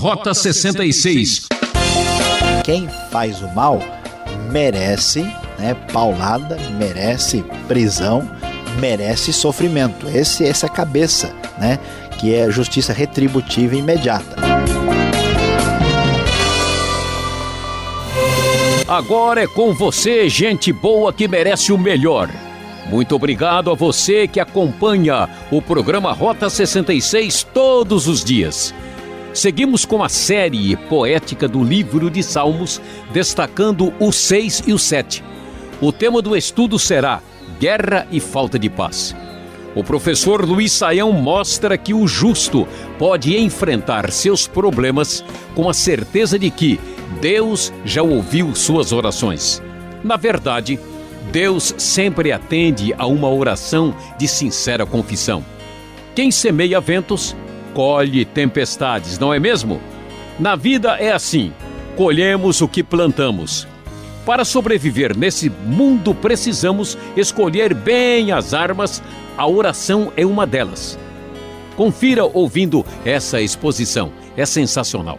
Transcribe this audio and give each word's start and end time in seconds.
Rota 0.00 0.32
66. 0.32 1.46
Quem 2.64 2.88
faz 3.10 3.42
o 3.42 3.48
mal 3.48 3.82
merece 4.50 5.20
né, 5.58 5.74
paulada, 5.92 6.56
merece 6.78 7.44
prisão, 7.68 8.26
merece 8.78 9.30
sofrimento. 9.30 10.08
Esse, 10.08 10.46
essa 10.46 10.64
é 10.64 10.70
a 10.70 10.72
cabeça, 10.72 11.34
né, 11.58 11.78
que 12.18 12.34
é 12.34 12.50
justiça 12.50 12.94
retributiva 12.94 13.76
imediata. 13.76 14.36
Agora 18.88 19.42
é 19.42 19.46
com 19.46 19.74
você, 19.74 20.30
gente 20.30 20.72
boa 20.72 21.12
que 21.12 21.28
merece 21.28 21.74
o 21.74 21.78
melhor. 21.78 22.30
Muito 22.86 23.14
obrigado 23.14 23.70
a 23.70 23.74
você 23.74 24.26
que 24.26 24.40
acompanha 24.40 25.28
o 25.50 25.60
programa 25.60 26.10
Rota 26.10 26.48
66 26.48 27.42
todos 27.52 28.08
os 28.08 28.24
dias. 28.24 28.72
Seguimos 29.32 29.84
com 29.84 30.02
a 30.02 30.08
série 30.08 30.76
poética 30.76 31.46
do 31.46 31.62
livro 31.62 32.10
de 32.10 32.22
Salmos, 32.22 32.80
destacando 33.12 33.92
o 34.00 34.10
6 34.10 34.64
e 34.66 34.72
o 34.72 34.78
7. 34.78 35.22
O 35.80 35.92
tema 35.92 36.20
do 36.20 36.36
estudo 36.36 36.78
será 36.78 37.22
Guerra 37.58 38.06
e 38.10 38.18
Falta 38.18 38.58
de 38.58 38.68
Paz. 38.68 39.14
O 39.74 39.84
professor 39.84 40.44
Luiz 40.44 40.72
Saião 40.72 41.12
mostra 41.12 41.78
que 41.78 41.94
o 41.94 42.08
justo 42.08 42.66
pode 42.98 43.36
enfrentar 43.36 44.10
seus 44.10 44.48
problemas 44.48 45.24
com 45.54 45.70
a 45.70 45.74
certeza 45.74 46.36
de 46.36 46.50
que 46.50 46.80
Deus 47.20 47.72
já 47.84 48.02
ouviu 48.02 48.52
suas 48.56 48.90
orações. 48.90 49.62
Na 50.02 50.16
verdade, 50.16 50.78
Deus 51.30 51.72
sempre 51.78 52.32
atende 52.32 52.92
a 52.98 53.06
uma 53.06 53.30
oração 53.30 53.94
de 54.18 54.26
sincera 54.26 54.84
confissão. 54.84 55.44
Quem 56.16 56.32
semeia 56.32 56.80
ventos, 56.80 57.36
colhe 57.74 58.24
tempestades, 58.24 59.18
não 59.18 59.32
é 59.32 59.38
mesmo? 59.38 59.80
Na 60.38 60.56
vida 60.56 60.96
é 60.98 61.12
assim: 61.12 61.52
colhemos 61.96 62.60
o 62.60 62.68
que 62.68 62.82
plantamos. 62.82 63.66
Para 64.24 64.44
sobreviver 64.44 65.16
nesse 65.16 65.50
mundo, 65.50 66.14
precisamos 66.14 66.96
escolher 67.16 67.74
bem 67.74 68.32
as 68.32 68.54
armas, 68.54 69.02
a 69.36 69.46
oração 69.46 70.12
é 70.16 70.24
uma 70.24 70.46
delas. 70.46 70.98
Confira 71.76 72.24
ouvindo 72.24 72.84
essa 73.04 73.40
exposição, 73.40 74.12
é 74.36 74.44
sensacional. 74.44 75.18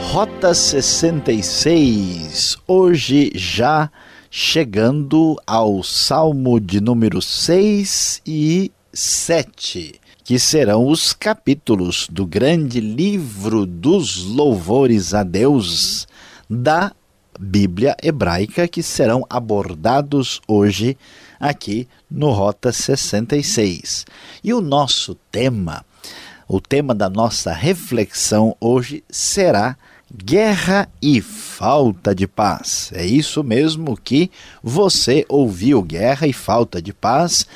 Rota 0.00 0.54
66, 0.54 2.56
hoje 2.66 3.32
já 3.34 3.90
chegando 4.30 5.36
ao 5.46 5.82
Salmo 5.82 6.60
de 6.60 6.80
número 6.80 7.20
6 7.20 8.22
e 8.24 8.70
7, 8.96 10.00
que 10.24 10.38
serão 10.38 10.86
os 10.86 11.12
capítulos 11.12 12.08
do 12.10 12.26
grande 12.26 12.80
livro 12.80 13.66
dos 13.66 14.24
louvores 14.24 15.12
a 15.12 15.22
Deus 15.22 16.08
da 16.48 16.92
Bíblia 17.38 17.94
hebraica 18.02 18.66
que 18.66 18.82
serão 18.82 19.26
abordados 19.28 20.40
hoje 20.48 20.96
aqui 21.38 21.86
no 22.10 22.30
Rota 22.30 22.72
66. 22.72 24.06
E 24.42 24.54
o 24.54 24.62
nosso 24.62 25.14
tema, 25.30 25.84
o 26.48 26.58
tema 26.58 26.94
da 26.94 27.10
nossa 27.10 27.52
reflexão 27.52 28.56
hoje 28.58 29.04
será 29.10 29.76
guerra 30.10 30.88
e 31.02 31.20
falta 31.20 32.14
de 32.14 32.26
paz. 32.26 32.90
É 32.94 33.04
isso 33.04 33.44
mesmo 33.44 33.94
que 33.96 34.30
você 34.62 35.26
ouviu: 35.28 35.82
guerra 35.82 36.26
e 36.26 36.32
falta 36.32 36.80
de 36.80 36.94
paz 36.94 37.46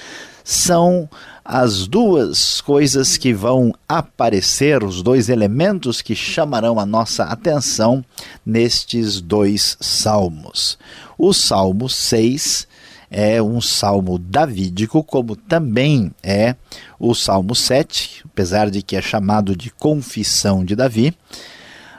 são 0.44 1.08
as 1.44 1.86
duas 1.86 2.60
coisas 2.60 3.16
que 3.16 3.32
vão 3.32 3.74
aparecer, 3.88 4.84
os 4.84 5.02
dois 5.02 5.28
elementos 5.28 6.00
que 6.00 6.14
chamarão 6.14 6.78
a 6.78 6.86
nossa 6.86 7.24
atenção 7.24 8.04
nestes 8.44 9.20
dois 9.20 9.76
salmos. 9.80 10.78
O 11.18 11.32
Salmo 11.32 11.88
6 11.88 12.68
é 13.10 13.42
um 13.42 13.60
salmo 13.60 14.16
davídico, 14.18 15.02
como 15.02 15.34
também 15.34 16.12
é 16.22 16.54
o 16.98 17.14
Salmo 17.14 17.56
7, 17.56 18.22
apesar 18.24 18.70
de 18.70 18.82
que 18.82 18.94
é 18.94 19.02
chamado 19.02 19.56
de 19.56 19.70
Confissão 19.70 20.64
de 20.64 20.76
Davi. 20.76 21.12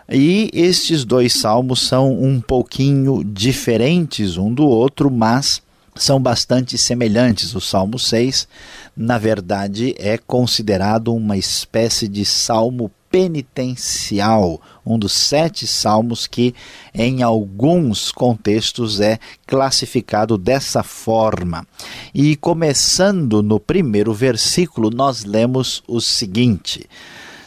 E 0.10 0.50
estes 0.54 1.04
dois 1.04 1.34
salmos 1.34 1.82
são 1.82 2.12
um 2.12 2.40
pouquinho 2.40 3.24
diferentes 3.24 4.38
um 4.38 4.54
do 4.54 4.66
outro, 4.66 5.12
mas 5.12 5.62
são 5.96 6.22
bastante 6.22 6.78
semelhantes. 6.78 7.54
O 7.56 7.62
Salmo 7.62 8.00
6, 8.00 8.48
na 8.96 9.18
verdade, 9.18 9.96
é 9.98 10.18
considerado 10.18 11.14
uma 11.14 11.38
espécie 11.38 12.08
de 12.08 12.26
salmo 12.26 12.92
penitencial, 13.12 14.62
um 14.86 14.98
dos 14.98 15.12
sete 15.12 15.68
salmos 15.68 16.26
que, 16.26 16.56
em 16.94 17.22
alguns 17.22 18.10
contextos, 18.10 19.02
é 19.02 19.20
classificado 19.46 20.38
dessa 20.38 20.82
forma. 20.82 21.68
E 22.16 22.38
começando 22.38 23.44
no 23.44 23.60
primeiro 23.60 24.14
versículo, 24.14 24.90
nós 24.90 25.26
lemos 25.26 25.84
o 25.86 26.00
seguinte. 26.00 26.88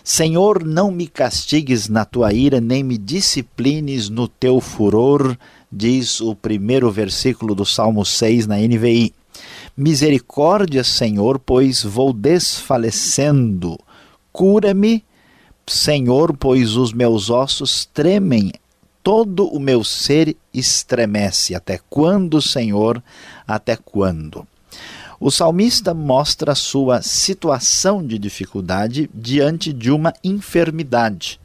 Senhor, 0.07 0.63
não 0.63 0.91
me 0.91 1.07
castigues 1.07 1.89
na 1.89 2.05
tua 2.05 2.31
ira, 2.35 2.61
nem 2.61 2.85
me 2.85 2.99
disciplines 2.99 4.11
no 4.11 4.29
teu 4.29 4.61
furor, 4.61 5.35
diz 5.75 6.21
o 6.21 6.37
primeiro 6.37 6.89
versículo 6.91 7.55
do 7.55 7.67
Salmo 7.67 8.05
6 8.05 8.47
na 8.47 8.57
NVI. 8.57 9.13
Misericórdia, 9.77 10.85
Senhor, 10.85 11.41
pois 11.41 11.83
vou 11.83 12.13
desfalecendo. 12.13 13.77
Cura-me, 14.33 15.05
Senhor, 15.67 16.37
pois 16.37 16.77
os 16.77 16.93
meus 16.93 17.29
ossos 17.29 17.85
tremem, 17.93 18.53
todo 19.03 19.49
o 19.49 19.59
meu 19.59 19.83
ser 19.83 20.37
estremece. 20.53 21.57
Até 21.57 21.81
quando, 21.91 22.41
Senhor? 22.41 23.03
Até 23.47 23.77
quando? 23.77 24.47
O 25.19 25.31
salmista 25.31 25.93
mostra 25.93 26.55
sua 26.55 27.03
situação 27.03 28.07
de 28.07 28.17
dificuldade 28.17 29.11
diante 29.13 29.73
de 29.73 29.91
uma 29.91 30.13
enfermidade. 30.23 31.41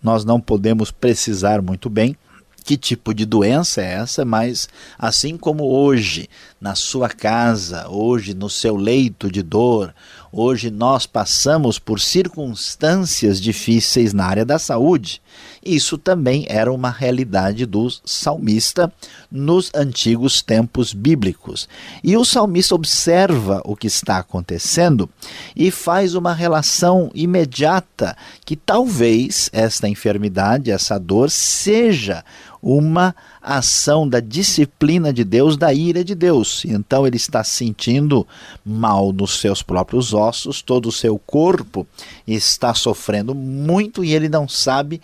Nós 0.00 0.24
não 0.24 0.40
podemos 0.40 0.92
precisar 0.92 1.60
muito 1.60 1.90
bem 1.90 2.16
que 2.62 2.76
tipo 2.76 3.12
de 3.12 3.26
doença 3.26 3.82
é 3.82 3.94
essa, 3.94 4.24
mas 4.24 4.68
assim 4.98 5.36
como 5.36 5.64
hoje, 5.64 6.28
na 6.60 6.74
sua 6.74 7.08
casa, 7.08 7.88
hoje 7.88 8.34
no 8.34 8.48
seu 8.48 8.76
leito 8.76 9.30
de 9.30 9.42
dor, 9.42 9.94
hoje 10.32 10.70
nós 10.70 11.06
passamos 11.06 11.78
por 11.78 12.00
circunstâncias 12.00 13.40
difíceis 13.40 14.14
na 14.14 14.24
área 14.24 14.44
da 14.44 14.58
saúde. 14.58 15.20
Isso 15.64 15.98
também 15.98 16.46
era 16.48 16.72
uma 16.72 16.90
realidade 16.90 17.66
do 17.66 17.88
salmista 18.04 18.92
nos 19.30 19.70
antigos 19.74 20.40
tempos 20.40 20.92
bíblicos. 20.92 21.68
E 22.02 22.16
o 22.16 22.24
salmista 22.24 22.74
observa 22.74 23.60
o 23.64 23.76
que 23.76 23.86
está 23.86 24.18
acontecendo 24.18 25.08
e 25.54 25.70
faz 25.70 26.14
uma 26.14 26.32
relação 26.32 27.10
imediata 27.14 28.16
que 28.44 28.56
talvez 28.56 29.50
esta 29.52 29.88
enfermidade, 29.88 30.70
essa 30.70 30.98
dor, 30.98 31.30
seja 31.30 32.24
uma 32.62 33.14
ação 33.42 34.08
da 34.08 34.20
disciplina 34.20 35.12
de 35.12 35.24
Deus, 35.24 35.56
da 35.56 35.72
ira 35.74 36.04
de 36.04 36.14
Deus. 36.14 36.64
Então 36.64 37.06
ele 37.06 37.16
está 37.16 37.42
sentindo 37.42 38.26
mal 38.64 39.12
nos 39.12 39.40
seus 39.40 39.62
próprios 39.62 40.14
ossos, 40.14 40.62
todo 40.62 40.88
o 40.88 40.92
seu 40.92 41.18
corpo 41.18 41.86
está 42.26 42.72
sofrendo 42.74 43.34
muito 43.34 44.04
e 44.04 44.14
ele 44.14 44.28
não 44.28 44.48
sabe 44.48 45.00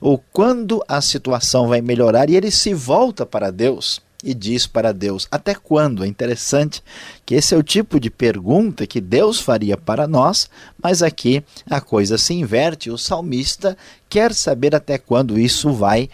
o 0.00 0.16
quando 0.16 0.82
a 0.88 1.00
situação 1.00 1.68
vai 1.68 1.80
melhorar 1.80 2.30
e 2.30 2.36
ele 2.36 2.50
se 2.50 2.72
volta 2.72 3.26
para 3.26 3.50
Deus 3.50 4.00
e 4.22 4.34
diz 4.34 4.66
para 4.66 4.92
Deus: 4.92 5.26
Até 5.30 5.54
quando? 5.54 6.04
É 6.04 6.06
interessante 6.06 6.82
que 7.26 7.34
esse 7.34 7.54
é 7.54 7.58
o 7.58 7.62
tipo 7.62 7.98
de 7.98 8.10
pergunta 8.10 8.86
que 8.86 9.00
Deus 9.00 9.40
faria 9.40 9.76
para 9.76 10.06
nós, 10.06 10.48
mas 10.82 11.02
aqui 11.02 11.42
a 11.68 11.80
coisa 11.80 12.16
se 12.16 12.32
inverte. 12.34 12.90
O 12.90 12.98
salmista 12.98 13.76
quer 14.08 14.32
saber 14.32 14.74
até 14.74 14.98
quando 14.98 15.38
isso 15.38 15.72
vai 15.72 16.04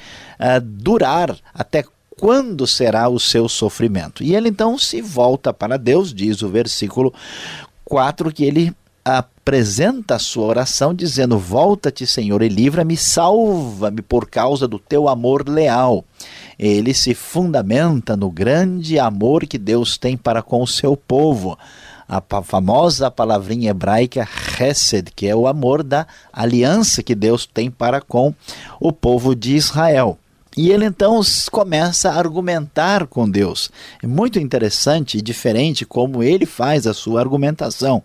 uh, 0.40 0.60
durar, 0.60 1.36
até 1.52 1.84
quando 2.18 2.66
será 2.66 3.08
o 3.08 3.20
seu 3.20 3.48
sofrimento. 3.48 4.22
E 4.22 4.34
ele 4.34 4.48
então 4.48 4.78
se 4.78 5.00
volta 5.00 5.52
para 5.52 5.76
Deus, 5.76 6.12
diz 6.12 6.42
o 6.42 6.48
versículo 6.48 7.12
4, 7.84 8.32
que 8.32 8.44
ele 8.44 8.74
apresenta 9.04 10.16
a 10.16 10.18
sua 10.18 10.46
oração 10.46 10.92
dizendo: 10.92 11.38
Volta-te, 11.38 12.06
Senhor, 12.06 12.42
e 12.42 12.48
livra-me, 12.48 12.96
salva-me 12.96 14.02
por 14.02 14.28
causa 14.28 14.66
do 14.66 14.78
teu 14.78 15.08
amor 15.08 15.48
leal 15.48 16.04
ele 16.58 16.92
se 16.92 17.14
fundamenta 17.14 18.16
no 18.16 18.30
grande 18.30 18.98
amor 18.98 19.46
que 19.46 19.56
Deus 19.56 19.96
tem 19.96 20.16
para 20.16 20.42
com 20.42 20.62
o 20.62 20.66
seu 20.66 20.96
povo. 20.96 21.56
A 22.08 22.20
famosa 22.42 23.10
palavrinha 23.10 23.70
hebraica 23.70 24.26
Hesed, 24.58 25.12
que 25.14 25.26
é 25.26 25.36
o 25.36 25.46
amor 25.46 25.82
da 25.82 26.06
aliança 26.32 27.02
que 27.02 27.14
Deus 27.14 27.46
tem 27.46 27.70
para 27.70 28.00
com 28.00 28.34
o 28.80 28.90
povo 28.90 29.36
de 29.36 29.54
Israel. 29.54 30.18
E 30.56 30.72
ele 30.72 30.86
então 30.86 31.20
começa 31.52 32.10
a 32.10 32.18
argumentar 32.18 33.06
com 33.06 33.30
Deus. 33.30 33.70
É 34.02 34.06
muito 34.08 34.40
interessante 34.40 35.18
e 35.18 35.22
diferente 35.22 35.86
como 35.86 36.20
ele 36.20 36.46
faz 36.46 36.84
a 36.84 36.92
sua 36.92 37.20
argumentação. 37.20 38.02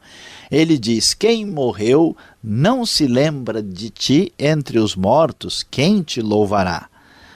Ele 0.51 0.77
diz: 0.77 1.15
Quem 1.15 1.47
morreu 1.47 2.15
não 2.43 2.85
se 2.85 3.07
lembra 3.07 3.63
de 3.63 3.89
ti 3.89 4.31
entre 4.37 4.77
os 4.77 4.95
mortos, 4.95 5.65
quem 5.71 6.03
te 6.03 6.21
louvará? 6.21 6.92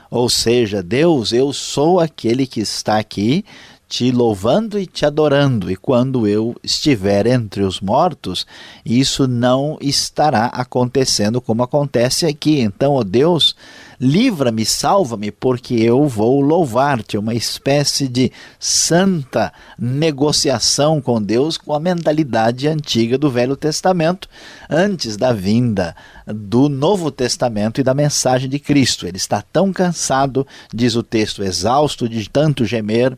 Ou 0.09 0.29
seja, 0.29 0.81
Deus, 0.81 1.31
eu 1.31 1.51
sou 1.53 1.99
aquele 1.99 2.47
que 2.47 2.59
está 2.59 2.97
aqui 2.97 3.43
te 3.87 4.11
louvando 4.11 4.77
e 4.77 4.85
te 4.85 5.05
adorando, 5.05 5.71
e 5.71 5.75
quando 5.75 6.27
eu 6.27 6.55
estiver 6.61 7.25
entre 7.25 7.63
os 7.63 7.79
mortos, 7.79 8.45
isso 8.85 9.27
não 9.27 9.77
estará 9.79 10.47
acontecendo 10.47 11.39
como 11.39 11.63
acontece 11.63 12.25
aqui. 12.25 12.59
Então, 12.59 12.93
ó 12.93 13.03
Deus, 13.03 13.55
livra-me, 13.99 14.65
salva-me, 14.65 15.31
porque 15.31 15.75
eu 15.75 16.07
vou 16.07 16.39
louvar-te. 16.41 17.17
Uma 17.17 17.33
espécie 17.33 18.07
de 18.07 18.31
santa 18.59 19.51
negociação 19.77 21.01
com 21.01 21.21
Deus 21.21 21.57
com 21.57 21.73
a 21.73 21.79
mentalidade 21.79 22.67
antiga 22.67 23.17
do 23.17 23.29
Velho 23.29 23.55
Testamento, 23.55 24.29
antes 24.69 25.17
da 25.17 25.33
vinda 25.33 25.95
do 26.25 26.69
Novo 26.69 27.09
Testamento 27.09 27.79
e 27.79 27.83
da 27.83 27.93
mensagem 27.93 28.49
de 28.49 28.59
Cristo. 28.59 29.07
Ele 29.07 29.17
está 29.17 29.41
tão 29.41 29.73
cansado, 29.73 30.45
diz 30.73 30.95
o 30.95 31.03
texto, 31.03 31.43
exausto 31.43 32.07
de 32.07 32.29
tanto 32.29 32.65
gemer, 32.65 33.17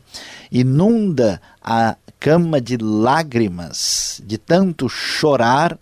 inunda 0.50 1.40
a 1.62 1.96
cama 2.18 2.60
de 2.60 2.76
lágrimas, 2.76 4.20
de 4.24 4.38
tanto 4.38 4.88
chorar, 4.88 5.78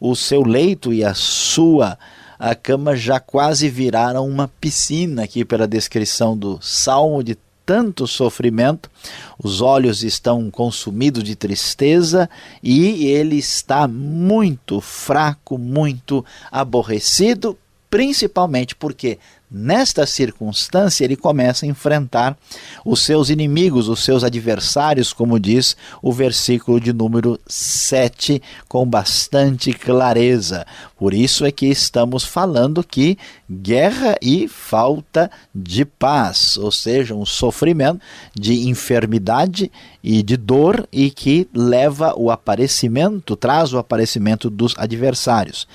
o 0.00 0.14
seu 0.14 0.44
leito 0.44 0.92
e 0.92 1.02
a 1.02 1.12
sua 1.12 1.98
a 2.38 2.54
cama 2.54 2.94
já 2.94 3.18
quase 3.18 3.68
viraram 3.68 4.26
uma 4.26 4.46
piscina 4.46 5.24
aqui 5.24 5.44
pela 5.44 5.66
descrição 5.66 6.36
do 6.36 6.58
salmo 6.62 7.22
de 7.22 7.36
tanto 7.66 8.06
sofrimento, 8.06 8.90
os 9.38 9.60
olhos 9.60 10.02
estão 10.02 10.50
consumidos 10.50 11.22
de 11.22 11.36
tristeza 11.36 12.30
e 12.62 13.06
ele 13.08 13.36
está 13.36 13.86
muito 13.86 14.80
fraco, 14.80 15.58
muito 15.58 16.24
aborrecido, 16.50 17.58
principalmente 17.90 18.74
porque 18.74 19.18
Nesta 19.50 20.04
circunstância, 20.04 21.04
ele 21.04 21.16
começa 21.16 21.64
a 21.64 21.68
enfrentar 21.68 22.36
os 22.84 23.00
seus 23.00 23.30
inimigos, 23.30 23.88
os 23.88 24.04
seus 24.04 24.22
adversários, 24.22 25.10
como 25.10 25.40
diz 25.40 25.74
o 26.02 26.12
versículo 26.12 26.78
de 26.78 26.92
número 26.92 27.40
7, 27.46 28.42
com 28.68 28.86
bastante 28.86 29.72
clareza. 29.72 30.66
Por 30.98 31.14
isso 31.14 31.46
é 31.46 31.50
que 31.50 31.64
estamos 31.64 32.24
falando 32.24 32.84
que 32.84 33.16
guerra 33.50 34.16
e 34.20 34.46
falta 34.46 35.30
de 35.54 35.86
paz, 35.86 36.58
ou 36.58 36.70
seja, 36.70 37.14
um 37.14 37.24
sofrimento 37.24 38.02
de 38.34 38.68
enfermidade 38.68 39.72
e 40.04 40.22
de 40.22 40.36
dor 40.36 40.86
e 40.92 41.10
que 41.10 41.48
leva 41.54 42.12
o 42.14 42.30
aparecimento, 42.30 43.34
traz 43.34 43.72
o 43.72 43.78
aparecimento 43.78 44.50
dos 44.50 44.74
adversários. 44.76 45.66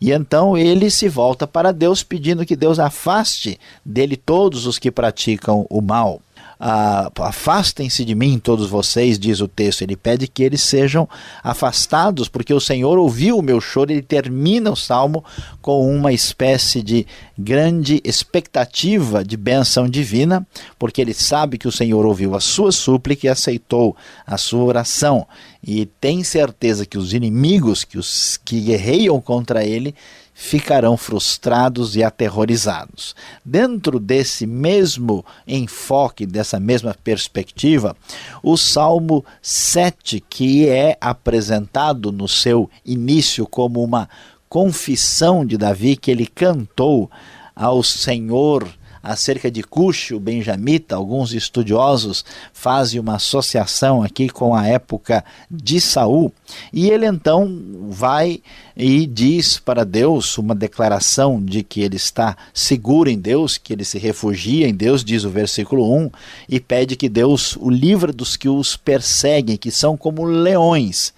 E 0.00 0.12
então 0.12 0.56
ele 0.56 0.90
se 0.90 1.08
volta 1.08 1.46
para 1.46 1.72
Deus 1.72 2.02
pedindo 2.02 2.46
que 2.46 2.56
Deus 2.56 2.78
afaste 2.78 3.60
dele 3.84 4.16
todos 4.16 4.66
os 4.66 4.78
que 4.78 4.90
praticam 4.90 5.66
o 5.68 5.82
mal. 5.82 6.22
Ah, 6.62 7.10
afastem-se 7.20 8.04
de 8.04 8.14
mim 8.14 8.38
todos 8.38 8.68
vocês, 8.68 9.18
diz 9.18 9.40
o 9.40 9.48
texto. 9.48 9.80
Ele 9.80 9.96
pede 9.96 10.28
que 10.28 10.42
eles 10.42 10.60
sejam 10.60 11.08
afastados, 11.42 12.28
porque 12.28 12.52
o 12.52 12.60
Senhor 12.60 12.98
ouviu 12.98 13.38
o 13.38 13.42
meu 13.42 13.62
choro. 13.62 13.90
Ele 13.90 14.02
termina 14.02 14.70
o 14.70 14.76
salmo 14.76 15.24
com 15.62 15.90
uma 15.90 16.12
espécie 16.12 16.82
de 16.82 17.06
grande 17.38 18.02
expectativa 18.04 19.24
de 19.24 19.38
benção 19.38 19.88
divina, 19.88 20.46
porque 20.78 21.00
ele 21.00 21.14
sabe 21.14 21.56
que 21.56 21.66
o 21.66 21.72
Senhor 21.72 22.04
ouviu 22.04 22.34
a 22.34 22.40
sua 22.40 22.70
súplica 22.72 23.26
e 23.26 23.30
aceitou 23.30 23.96
a 24.26 24.36
sua 24.36 24.64
oração. 24.64 25.26
E 25.66 25.86
tem 25.86 26.22
certeza 26.22 26.84
que 26.84 26.98
os 26.98 27.14
inimigos 27.14 27.84
que, 27.84 27.96
os, 27.96 28.38
que 28.44 28.60
guerreiam 28.60 29.18
contra 29.18 29.64
ele 29.64 29.94
ficarão 30.42 30.96
frustrados 30.96 31.96
e 31.96 32.02
aterrorizados. 32.02 33.14
Dentro 33.44 34.00
desse 34.00 34.46
mesmo 34.46 35.22
enfoque, 35.46 36.24
dessa 36.24 36.58
mesma 36.58 36.96
perspectiva, 37.04 37.94
o 38.42 38.56
Salmo 38.56 39.22
7, 39.42 40.24
que 40.30 40.66
é 40.66 40.96
apresentado 40.98 42.10
no 42.10 42.26
seu 42.26 42.70
início 42.86 43.46
como 43.46 43.84
uma 43.84 44.08
confissão 44.48 45.44
de 45.44 45.58
Davi 45.58 45.94
que 45.94 46.10
ele 46.10 46.26
cantou 46.26 47.10
ao 47.54 47.82
Senhor 47.82 48.66
acerca 49.02 49.50
de 49.50 49.62
Cuxo, 49.62 50.16
o 50.16 50.20
benjamita, 50.20 50.96
alguns 50.96 51.32
estudiosos 51.32 52.24
fazem 52.52 53.00
uma 53.00 53.16
associação 53.16 54.02
aqui 54.02 54.28
com 54.28 54.54
a 54.54 54.66
época 54.66 55.24
de 55.50 55.80
Saul, 55.80 56.32
e 56.72 56.90
ele 56.90 57.06
então 57.06 57.48
vai 57.88 58.40
e 58.76 59.06
diz 59.06 59.58
para 59.58 59.84
Deus 59.84 60.38
uma 60.38 60.54
declaração 60.54 61.42
de 61.42 61.62
que 61.62 61.80
ele 61.82 61.96
está 61.96 62.36
seguro 62.52 63.10
em 63.10 63.18
Deus, 63.18 63.58
que 63.58 63.72
ele 63.72 63.84
se 63.84 63.98
refugia 63.98 64.68
em 64.68 64.74
Deus, 64.74 65.04
diz 65.04 65.24
o 65.24 65.30
versículo 65.30 65.94
1, 65.94 66.10
e 66.48 66.60
pede 66.60 66.96
que 66.96 67.08
Deus 67.08 67.56
o 67.56 67.70
livre 67.70 68.12
dos 68.12 68.36
que 68.36 68.48
os 68.48 68.76
perseguem, 68.76 69.56
que 69.56 69.70
são 69.70 69.96
como 69.96 70.24
leões 70.24 71.12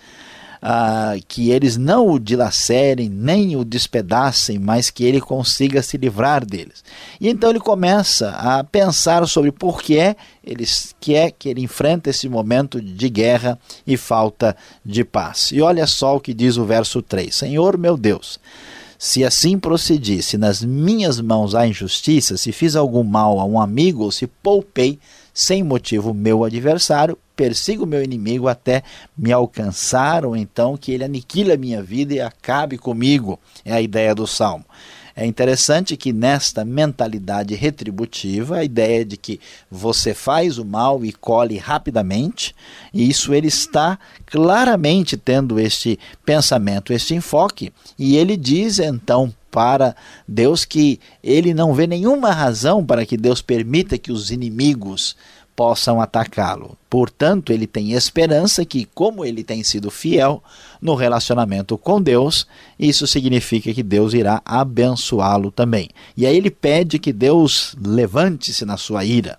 ah, 0.63 1.17
que 1.27 1.51
eles 1.51 1.77
não 1.77 2.09
o 2.09 2.21
dilacerem, 2.21 3.09
nem 3.09 3.57
o 3.57 3.65
despedacem, 3.65 4.61
mas 4.61 4.91
que 4.91 5.05
ele 5.05 5.21
consiga 5.21 5.83
se 5.83 5.97
livrar 5.97 6.47
deles. 6.47 6.85
E 7.21 7.29
então 7.29 7.51
ele 7.51 7.59
começa 7.59 8.31
a 8.31 8.63
pensar 8.63 9.27
sobre 9.27 9.51
por 9.51 9.83
que 9.83 9.99
é, 9.99 10.15
ele, 10.45 10.65
que, 11.01 11.17
é 11.17 11.33
que 11.33 11.49
ele 11.49 11.63
enfrenta 11.63 12.11
esse 12.11 12.29
momento 12.29 12.81
de 12.81 13.09
guerra 13.09 13.59
e 13.85 13.97
falta 13.97 14.57
de 14.85 15.03
paz. 15.03 15.51
E 15.51 15.61
olha 15.61 15.87
só 15.87 16.17
o 16.17 16.21
que 16.21 16.33
diz 16.33 16.57
o 16.57 16.65
verso 16.65 17.03
3: 17.03 17.35
Senhor 17.35 17.77
meu 17.77 17.97
Deus. 17.97 18.39
Se 18.97 19.25
assim 19.25 19.59
procedi, 19.59 20.23
se 20.23 20.39
nas 20.39 20.63
minhas 20.63 21.21
mãos 21.21 21.57
há 21.57 21.67
injustiça, 21.67 22.37
se 22.37 22.53
fiz 22.53 22.77
algum 22.77 23.03
mal 23.03 23.41
a 23.41 23.45
um 23.45 23.61
amigo 23.61 24.05
ou 24.05 24.13
se 24.13 24.29
poupei 24.29 24.97
sem 25.33 25.63
motivo 25.63 26.13
meu 26.13 26.45
adversário, 26.45 27.19
persigo 27.35 27.87
meu 27.87 28.03
inimigo 28.03 28.49
até 28.49 28.83
me 29.17 29.33
alcançar, 29.33 30.25
ou 30.25 30.37
então 30.37 30.77
que 30.77 30.93
ele 30.93 31.05
aniquile 31.05 31.53
a 31.53 31.57
minha 31.57 31.83
vida 31.83 32.15
e 32.15 32.21
acabe 32.21 32.79
comigo. 32.79 33.39
É 33.65 33.73
a 33.73 33.81
ideia 33.81 34.15
do 34.15 34.27
salmo. 34.27 34.65
É 35.15 35.27
interessante 35.27 35.97
que 35.97 36.13
nesta 36.13 36.65
mentalidade 36.65 37.55
retributiva, 37.55 38.57
a 38.59 38.65
ideia 38.65 39.05
de 39.05 39.17
que 39.17 39.39
você 39.71 40.15
faz 40.15 40.57
o 40.57 40.65
mal 40.65 41.05
e 41.05 41.13
colhe 41.13 41.59
rapidamente, 41.59 42.55
e 42.95 43.09
isso 43.09 43.35
ele 43.35 43.49
está 43.49 43.99
claramente 44.25 45.17
tendo 45.17 45.61
este 45.61 45.99
pensamento, 46.25 46.93
este 46.93 47.15
enfoque, 47.15 47.73
e 47.99 48.17
ele 48.17 48.37
diz 48.37 48.79
então 48.79 49.33
para 49.53 49.95
Deus 50.27 50.65
que 50.65 50.99
ele 51.23 51.53
não 51.53 51.75
vê 51.75 51.87
nenhuma 51.87 52.33
razão 52.33 52.85
para 52.85 53.05
que 53.05 53.19
Deus 53.19 53.43
permita 53.43 53.99
que 53.99 54.11
os 54.11 54.31
inimigos 54.31 55.15
possam 55.55 56.01
atacá-lo. 56.01 56.79
Portanto, 56.89 57.53
ele 57.53 57.67
tem 57.67 57.93
esperança 57.93 58.65
que, 58.65 58.89
como 58.95 59.25
ele 59.25 59.45
tem 59.45 59.63
sido 59.63 59.91
fiel 59.91 60.43
no 60.81 60.95
relacionamento 60.95 61.77
com 61.77 62.01
Deus, 62.01 62.47
isso 62.79 63.07
significa 63.07 63.73
que 63.75 63.83
Deus 63.83 64.15
irá 64.15 64.41
abençoá-lo 64.47 65.51
também. 65.51 65.91
E 66.17 66.27
aí 66.27 66.35
ele 66.35 66.51
pede 66.51 66.99
que 66.99 67.13
Deus 67.13 67.77
levante-se 67.79 68.65
na 68.65 68.79
sua 68.79 69.05
ira 69.05 69.39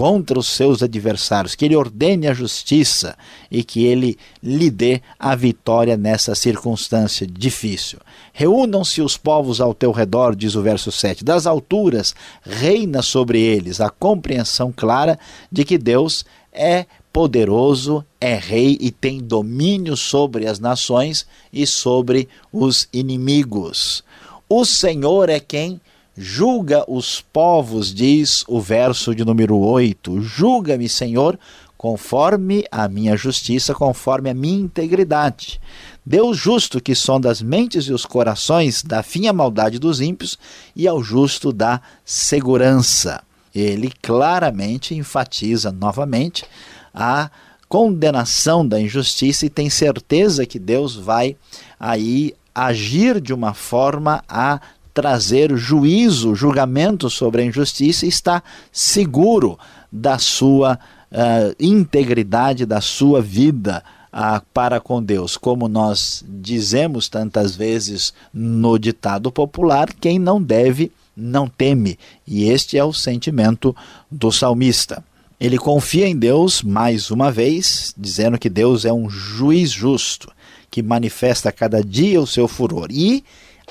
contra 0.00 0.38
os 0.38 0.46
seus 0.46 0.82
adversários, 0.82 1.54
que 1.54 1.62
ele 1.62 1.76
ordene 1.76 2.26
a 2.26 2.32
justiça 2.32 3.14
e 3.50 3.62
que 3.62 3.84
ele 3.84 4.16
lhe 4.42 4.70
dê 4.70 5.02
a 5.18 5.36
vitória 5.36 5.94
nessa 5.94 6.34
circunstância 6.34 7.26
difícil. 7.26 7.98
Reúnam-se 8.32 9.02
os 9.02 9.18
povos 9.18 9.60
ao 9.60 9.74
teu 9.74 9.92
redor, 9.92 10.34
diz 10.34 10.54
o 10.54 10.62
verso 10.62 10.90
7. 10.90 11.22
Das 11.22 11.46
alturas 11.46 12.14
reina 12.42 13.02
sobre 13.02 13.42
eles 13.42 13.78
a 13.78 13.90
compreensão 13.90 14.72
clara 14.74 15.18
de 15.52 15.66
que 15.66 15.76
Deus 15.76 16.24
é 16.50 16.86
poderoso, 17.12 18.02
é 18.18 18.36
rei 18.36 18.78
e 18.80 18.90
tem 18.90 19.18
domínio 19.18 19.98
sobre 19.98 20.46
as 20.46 20.58
nações 20.58 21.26
e 21.52 21.66
sobre 21.66 22.26
os 22.50 22.88
inimigos. 22.90 24.02
O 24.48 24.64
Senhor 24.64 25.28
é 25.28 25.38
quem 25.38 25.78
julga 26.22 26.84
os 26.86 27.22
povos, 27.22 27.94
diz 27.94 28.44
o 28.46 28.60
verso 28.60 29.14
de 29.14 29.24
número 29.24 29.56
8. 29.56 30.20
Julga-me, 30.20 30.86
Senhor, 30.86 31.38
conforme 31.78 32.62
a 32.70 32.86
minha 32.88 33.16
justiça, 33.16 33.74
conforme 33.74 34.28
a 34.28 34.34
minha 34.34 34.60
integridade. 34.60 35.58
Deus 36.04 36.36
justo 36.36 36.78
que 36.78 36.94
sonda 36.94 37.30
as 37.30 37.40
mentes 37.40 37.86
e 37.86 37.92
os 37.94 38.04
corações, 38.04 38.82
dá 38.82 39.02
fim 39.02 39.28
à 39.28 39.32
maldade 39.32 39.78
dos 39.78 40.02
ímpios 40.02 40.38
e 40.76 40.86
ao 40.86 41.02
justo 41.02 41.54
dá 41.54 41.80
segurança. 42.04 43.22
Ele 43.54 43.90
claramente 44.02 44.94
enfatiza 44.94 45.72
novamente 45.72 46.44
a 46.92 47.30
condenação 47.66 48.66
da 48.66 48.78
injustiça 48.78 49.46
e 49.46 49.50
tem 49.50 49.70
certeza 49.70 50.44
que 50.44 50.58
Deus 50.58 50.94
vai 50.94 51.34
aí 51.78 52.34
agir 52.54 53.22
de 53.22 53.32
uma 53.32 53.54
forma 53.54 54.22
a 54.28 54.60
trazer 54.92 55.56
juízo, 55.56 56.34
julgamento 56.34 57.08
sobre 57.08 57.42
a 57.42 57.44
injustiça 57.44 58.06
está 58.06 58.42
seguro 58.72 59.58
da 59.90 60.18
sua 60.18 60.78
uh, 61.10 61.54
integridade, 61.58 62.66
da 62.66 62.80
sua 62.80 63.20
vida 63.20 63.82
uh, 64.12 64.42
para 64.52 64.80
com 64.80 65.02
Deus. 65.02 65.36
Como 65.36 65.68
nós 65.68 66.24
dizemos 66.28 67.08
tantas 67.08 67.56
vezes 67.56 68.12
no 68.32 68.78
ditado 68.78 69.30
popular, 69.32 69.92
quem 69.92 70.18
não 70.18 70.42
deve, 70.42 70.92
não 71.16 71.48
teme. 71.48 71.98
E 72.26 72.44
este 72.44 72.78
é 72.78 72.84
o 72.84 72.92
sentimento 72.92 73.74
do 74.10 74.30
salmista. 74.30 75.02
Ele 75.40 75.56
confia 75.56 76.06
em 76.06 76.16
Deus 76.16 76.62
mais 76.62 77.10
uma 77.10 77.32
vez, 77.32 77.94
dizendo 77.96 78.38
que 78.38 78.50
Deus 78.50 78.84
é 78.84 78.92
um 78.92 79.08
juiz 79.08 79.70
justo, 79.70 80.30
que 80.70 80.82
manifesta 80.82 81.50
cada 81.50 81.82
dia 81.82 82.20
o 82.20 82.26
seu 82.26 82.46
furor. 82.46 82.88
E 82.90 83.24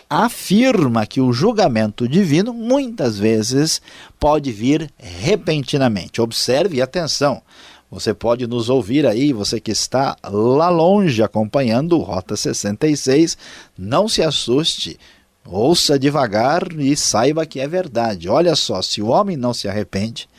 afirma 0.10 1.06
que 1.06 1.22
o 1.22 1.32
julgamento 1.32 2.08
divino 2.08 2.52
muitas 2.52 3.20
vezes 3.20 3.80
pode 4.20 4.52
vir 4.52 4.92
repentinamente. 4.98 6.20
Observe 6.20 6.82
atenção. 6.82 7.44
Você 7.92 8.14
pode 8.14 8.48
nos 8.48 8.70
ouvir 8.70 9.06
aí, 9.06 9.32
você 9.32 9.60
que 9.60 9.72
está 9.72 10.16
lá 10.24 10.70
longe 10.70 11.22
acompanhando 11.22 11.98
o 11.98 12.02
Rota 12.02 12.36
66, 12.36 13.38
não 13.78 14.08
se 14.08 14.24
assuste. 14.24 15.00
Ouça 15.46 15.98
devagar 15.98 16.72
e 16.74 16.96
saiba 16.96 17.46
que 17.46 17.60
é 17.60 17.68
verdade. 17.68 18.30
Olha 18.30 18.56
só, 18.56 18.82
se 18.82 19.02
o 19.02 19.08
homem 19.08 19.36
não 19.36 19.54
se 19.54 19.68
arrepende, 19.68 20.30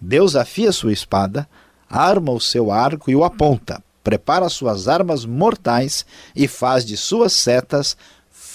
Deus 0.00 0.36
afia 0.36 0.72
sua 0.72 0.92
espada, 0.92 1.46
arma 1.88 2.32
o 2.32 2.40
seu 2.40 2.70
arco 2.70 3.10
e 3.10 3.16
o 3.16 3.24
aponta, 3.24 3.82
prepara 4.02 4.48
suas 4.48 4.88
armas 4.88 5.26
mortais 5.26 6.06
e 6.34 6.48
faz 6.48 6.84
de 6.84 6.96
suas 6.96 7.34
setas 7.34 7.96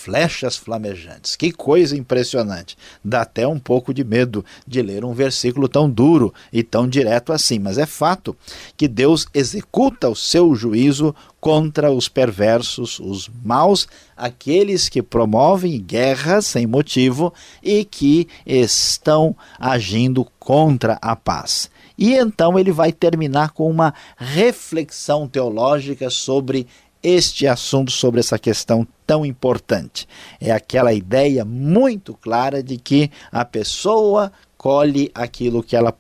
flechas 0.02 0.58
flamejantes. 0.58 1.36
Que 1.36 1.52
coisa 1.52 1.96
impressionante! 1.96 2.78
Dá 3.04 3.22
até 3.22 3.48
um 3.48 3.60
pouco 3.60 3.94
de 3.94 4.04
medo 4.04 4.44
de 4.68 4.82
ler 4.82 5.06
um 5.06 5.14
versículo 5.14 5.70
tão 5.70 5.90
duro 5.90 6.34
e 6.52 6.64
tão 6.64 6.88
direto 6.88 7.32
assim, 7.32 7.60
mas 7.60 7.78
é 7.78 7.86
fato 7.86 8.36
que 8.76 8.88
Deus 8.88 9.28
executa 9.34 10.10
o 10.10 10.16
seu 10.16 10.56
juízo 10.56 11.16
contra 11.40 11.92
os 11.92 12.08
perversos, 12.08 13.00
os 13.00 13.30
maus, 13.44 13.88
aqueles 14.16 14.88
que 14.88 15.02
promovem 15.02 15.82
guerras 15.82 16.46
sem 16.46 16.68
motivo 16.68 17.34
e 17.64 17.84
que 17.84 18.28
estão 18.46 19.36
agindo 19.60 20.26
contra 20.40 20.98
a 21.02 21.16
paz. 21.16 21.70
E 21.98 22.14
então 22.14 22.58
ele 22.58 22.72
vai 22.72 22.92
terminar 22.92 23.52
com 23.52 23.70
uma 23.70 23.94
reflexão 24.18 25.28
teológica 25.28 26.10
sobre 26.10 26.68
este 27.04 27.48
assunto, 27.48 27.92
sobre 27.92 28.20
essa 28.20 28.38
questão 28.38 28.88
tão 29.06 29.26
importante. 29.26 30.08
É 30.40 30.52
aquela 30.52 30.94
ideia 30.94 31.44
muito 31.44 32.14
clara 32.14 32.62
de 32.62 32.78
que 32.78 33.10
a 33.32 33.44
pessoa 33.44 34.32
colhe 34.58 35.12
aquilo 35.14 35.64
que 35.64 35.76
ela 35.76 35.96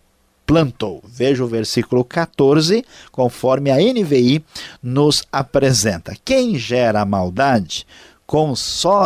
plantou. 0.45 1.01
Veja 1.07 1.43
o 1.43 1.47
versículo 1.47 2.03
14, 2.03 2.85
conforme 3.11 3.71
a 3.71 3.77
NVI 3.77 4.43
nos 4.83 5.23
apresenta. 5.31 6.13
Quem 6.23 6.57
gera 6.57 7.05
maldade 7.05 7.87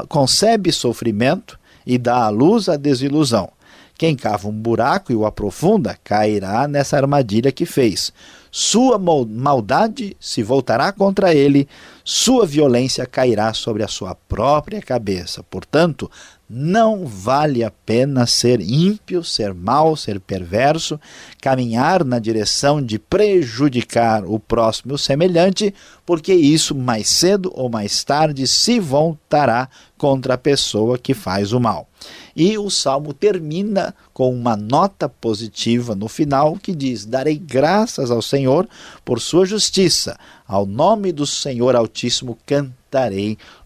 concebe 0.09 0.71
sofrimento 0.71 1.59
e 1.85 1.97
dá 1.97 2.25
à 2.25 2.29
luz 2.29 2.67
a 2.67 2.77
desilusão. 2.77 3.49
Quem 3.97 4.15
cava 4.15 4.47
um 4.47 4.51
buraco 4.51 5.11
e 5.11 5.15
o 5.15 5.25
aprofunda 5.25 5.97
cairá 6.03 6.67
nessa 6.67 6.97
armadilha 6.97 7.51
que 7.51 7.65
fez. 7.65 8.11
Sua 8.57 8.97
maldade 8.97 10.15
se 10.17 10.41
voltará 10.41 10.89
contra 10.93 11.35
ele, 11.35 11.67
sua 12.05 12.45
violência 12.45 13.05
cairá 13.05 13.53
sobre 13.53 13.83
a 13.83 13.87
sua 13.89 14.15
própria 14.15 14.81
cabeça. 14.81 15.43
Portanto, 15.43 16.09
não 16.49 17.05
vale 17.05 17.63
a 17.63 17.71
pena 17.71 18.27
ser 18.27 18.61
ímpio, 18.61 19.23
ser 19.23 19.53
mau, 19.53 19.95
ser 19.95 20.19
perverso, 20.19 20.99
caminhar 21.41 22.05
na 22.05 22.19
direção 22.19 22.81
de 22.81 22.99
prejudicar 22.99 24.23
o 24.25 24.39
próximo 24.39 24.93
o 24.93 24.97
semelhante, 24.97 25.73
porque 26.05 26.33
isso 26.33 26.75
mais 26.75 27.09
cedo 27.09 27.51
ou 27.55 27.67
mais 27.67 28.03
tarde 28.03 28.47
se 28.47 28.79
voltará 28.79 29.67
contra 29.97 30.35
a 30.35 30.37
pessoa 30.37 30.99
que 30.99 31.13
faz 31.13 31.51
o 31.51 31.59
mal. 31.59 31.87
E 32.35 32.57
o 32.57 32.69
salmo 32.69 33.13
termina 33.13 33.95
com 34.13 34.31
uma 34.31 34.55
nota 34.55 35.09
positiva 35.09 35.95
no 35.95 36.07
final 36.07 36.57
que 36.57 36.75
diz: 36.75 37.05
Darei 37.05 37.37
graças 37.37 38.11
ao 38.11 38.21
Senhor 38.21 38.67
por 39.03 39.19
sua 39.19 39.45
justiça, 39.45 40.17
ao 40.47 40.65
nome 40.65 41.11
do 41.11 41.25
Senhor 41.25 41.75
Altíssimo 41.75 42.37
cantarei 42.45 42.84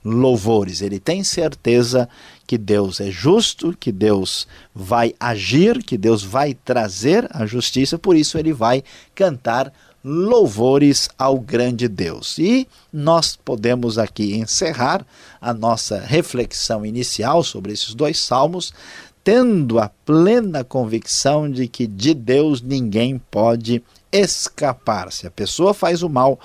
louvores. 0.04 0.82
Ele 0.82 1.00
tem 1.00 1.24
certeza 1.24 2.10
que 2.48 2.58
Deus 2.58 3.00
é 3.00 3.12
justo, 3.12 3.76
que 3.80 3.92
Deus 3.92 4.48
vai 4.74 5.14
agir, 5.20 5.84
que 5.84 5.98
Deus 5.98 6.24
vai 6.24 6.54
trazer 6.54 7.28
a 7.32 7.46
justiça, 7.46 7.98
por 7.98 8.16
isso 8.16 8.38
ele 8.38 8.54
vai 8.54 8.84
cantar 9.14 9.72
louvores 10.04 11.10
ao 11.18 11.40
grande 11.40 11.88
Deus. 11.88 12.38
E 12.38 12.68
nós 12.92 13.36
podemos 13.36 13.98
aqui 13.98 14.36
encerrar 14.36 15.06
a 15.40 15.54
nossa 15.54 16.00
reflexão 16.00 16.86
inicial 16.86 17.44
sobre 17.44 17.74
esses 17.74 17.94
dois 17.94 18.18
salmos, 18.20 18.74
tendo 19.24 19.78
a 19.78 19.90
plena 20.06 20.64
convicção 20.64 21.50
de 21.50 21.68
que 21.68 21.86
de 21.86 22.14
Deus 22.14 22.62
ninguém 22.62 23.22
pode 23.30 23.84
escapar. 24.12 25.12
Se 25.12 25.28
a 25.28 25.32
pessoa 25.32 25.74
faz 25.74 26.02
o 26.02 26.10
mal, 26.10 26.40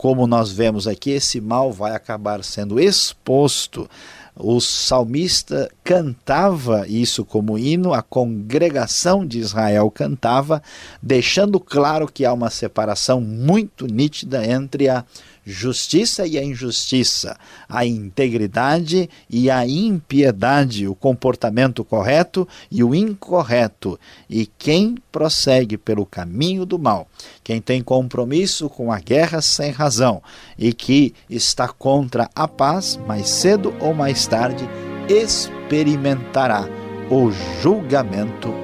como 0.00 0.26
nós 0.26 0.50
vemos 0.50 0.88
aqui, 0.88 1.10
esse 1.10 1.42
mal 1.42 1.70
vai 1.70 1.94
acabar 1.94 2.42
sendo 2.42 2.80
exposto. 2.80 3.86
O 4.34 4.58
salmista 4.58 5.70
cantava 5.84 6.88
isso 6.88 7.22
como 7.22 7.58
hino, 7.58 7.92
a 7.92 8.00
congregação 8.00 9.26
de 9.26 9.38
Israel 9.38 9.90
cantava, 9.90 10.62
deixando 11.02 11.60
claro 11.60 12.10
que 12.10 12.24
há 12.24 12.32
uma 12.32 12.48
separação 12.48 13.20
muito 13.20 13.86
nítida 13.86 14.42
entre 14.42 14.88
a 14.88 15.04
justiça 15.44 16.26
e 16.26 16.38
a 16.38 16.44
injustiça, 16.44 17.36
a 17.68 17.84
integridade 17.84 19.08
e 19.28 19.50
a 19.50 19.66
impiedade, 19.66 20.86
o 20.86 20.94
comportamento 20.94 21.84
correto 21.84 22.46
e 22.70 22.84
o 22.84 22.94
incorreto. 22.94 23.98
E 24.28 24.46
quem 24.46 24.96
prossegue 25.10 25.76
pelo 25.76 26.06
caminho 26.06 26.64
do 26.64 26.78
mal, 26.78 27.08
quem 27.42 27.60
tem 27.60 27.82
compromisso 27.82 28.68
com 28.68 28.92
a 28.92 28.98
guerra 28.98 29.40
sem 29.40 29.70
razão 29.70 30.22
e 30.58 30.72
que 30.72 31.14
está 31.28 31.68
contra 31.68 32.30
a 32.34 32.46
paz, 32.46 32.98
mais 33.06 33.28
cedo 33.28 33.74
ou 33.80 33.94
mais 33.94 34.26
tarde 34.26 34.68
experimentará 35.08 36.68
o 37.10 37.30
julgamento 37.60 38.54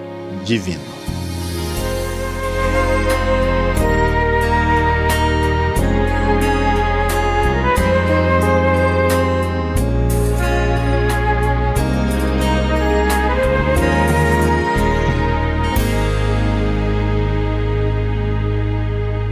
divino. 0.45 0.96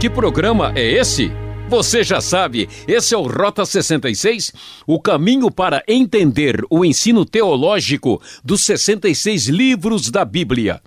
Que 0.05 0.09
programa 0.11 0.71
é 0.75 0.83
esse? 0.83 1.31
Você 1.67 2.03
já 2.03 2.21
sabe, 2.21 2.69
esse 2.87 3.15
é 3.15 3.17
o 3.17 3.23
Rota 3.23 3.65
66, 3.65 4.53
o 4.85 5.01
caminho 5.01 5.49
para 5.49 5.83
entender 5.87 6.63
o 6.69 6.85
ensino 6.85 7.25
teológico 7.25 8.21
dos 8.43 8.63
66 8.65 9.47
livros 9.47 10.11
da 10.11 10.23
Bíblia. 10.23 10.79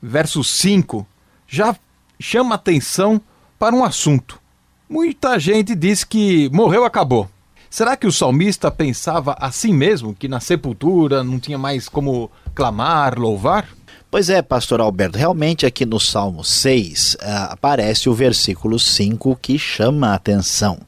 verso 0.02 0.42
5, 0.42 1.06
já 1.46 1.76
chama 2.18 2.54
atenção 2.54 3.20
para 3.58 3.74
um 3.74 3.84
assunto. 3.84 4.40
Muita 4.88 5.38
gente 5.38 5.74
diz 5.74 6.04
que 6.04 6.48
morreu, 6.50 6.84
acabou. 6.84 7.28
Será 7.68 7.96
que 7.96 8.06
o 8.06 8.12
salmista 8.12 8.70
pensava 8.70 9.36
assim 9.40 9.74
mesmo, 9.74 10.14
que 10.14 10.28
na 10.28 10.38
sepultura 10.38 11.24
não 11.24 11.40
tinha 11.40 11.58
mais 11.58 11.88
como 11.88 12.30
clamar, 12.54 13.18
louvar? 13.18 13.68
Pois 14.10 14.30
é, 14.30 14.40
pastor 14.40 14.80
Alberto, 14.80 15.18
realmente 15.18 15.66
aqui 15.66 15.84
no 15.84 15.98
Salmo 15.98 16.44
6 16.44 17.14
uh, 17.14 17.18
ah, 17.20 17.44
aparece 17.46 18.08
o 18.08 18.14
versículo 18.14 18.78
5 18.78 19.36
que 19.42 19.58
chama 19.58 20.10
a 20.10 20.14
atenção. 20.14 20.78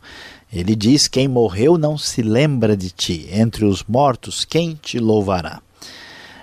Ele 0.52 0.76
diz: 0.76 1.08
Quem 1.08 1.28
morreu 1.28 1.76
não 1.76 1.98
se 1.98 2.22
lembra 2.22 2.76
de 2.76 2.90
ti, 2.90 3.28
entre 3.30 3.64
os 3.64 3.82
mortos, 3.84 4.44
quem 4.44 4.74
te 4.74 4.98
louvará? 4.98 5.60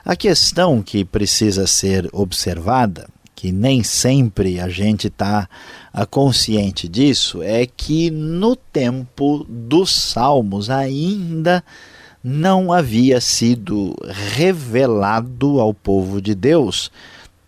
A 0.06 0.16
questão 0.16 0.82
que 0.82 1.06
precisa 1.06 1.66
ser 1.66 2.10
observada, 2.12 3.08
que 3.34 3.52
nem 3.52 3.84
sempre 3.84 4.60
a 4.60 4.68
gente 4.68 5.08
está 5.08 5.48
uh, 5.94 6.06
consciente 6.08 6.88
disso, 6.90 7.42
é 7.42 7.66
que 7.66 8.12
no 8.12 8.56
tempo 8.56 9.46
dos 9.48 9.92
Salmos 9.92 10.70
ainda 10.70 11.64
não 12.24 12.72
havia 12.72 13.20
sido 13.20 13.96
revelado 14.36 15.60
ao 15.60 15.74
povo 15.74 16.22
de 16.22 16.36
Deus 16.36 16.90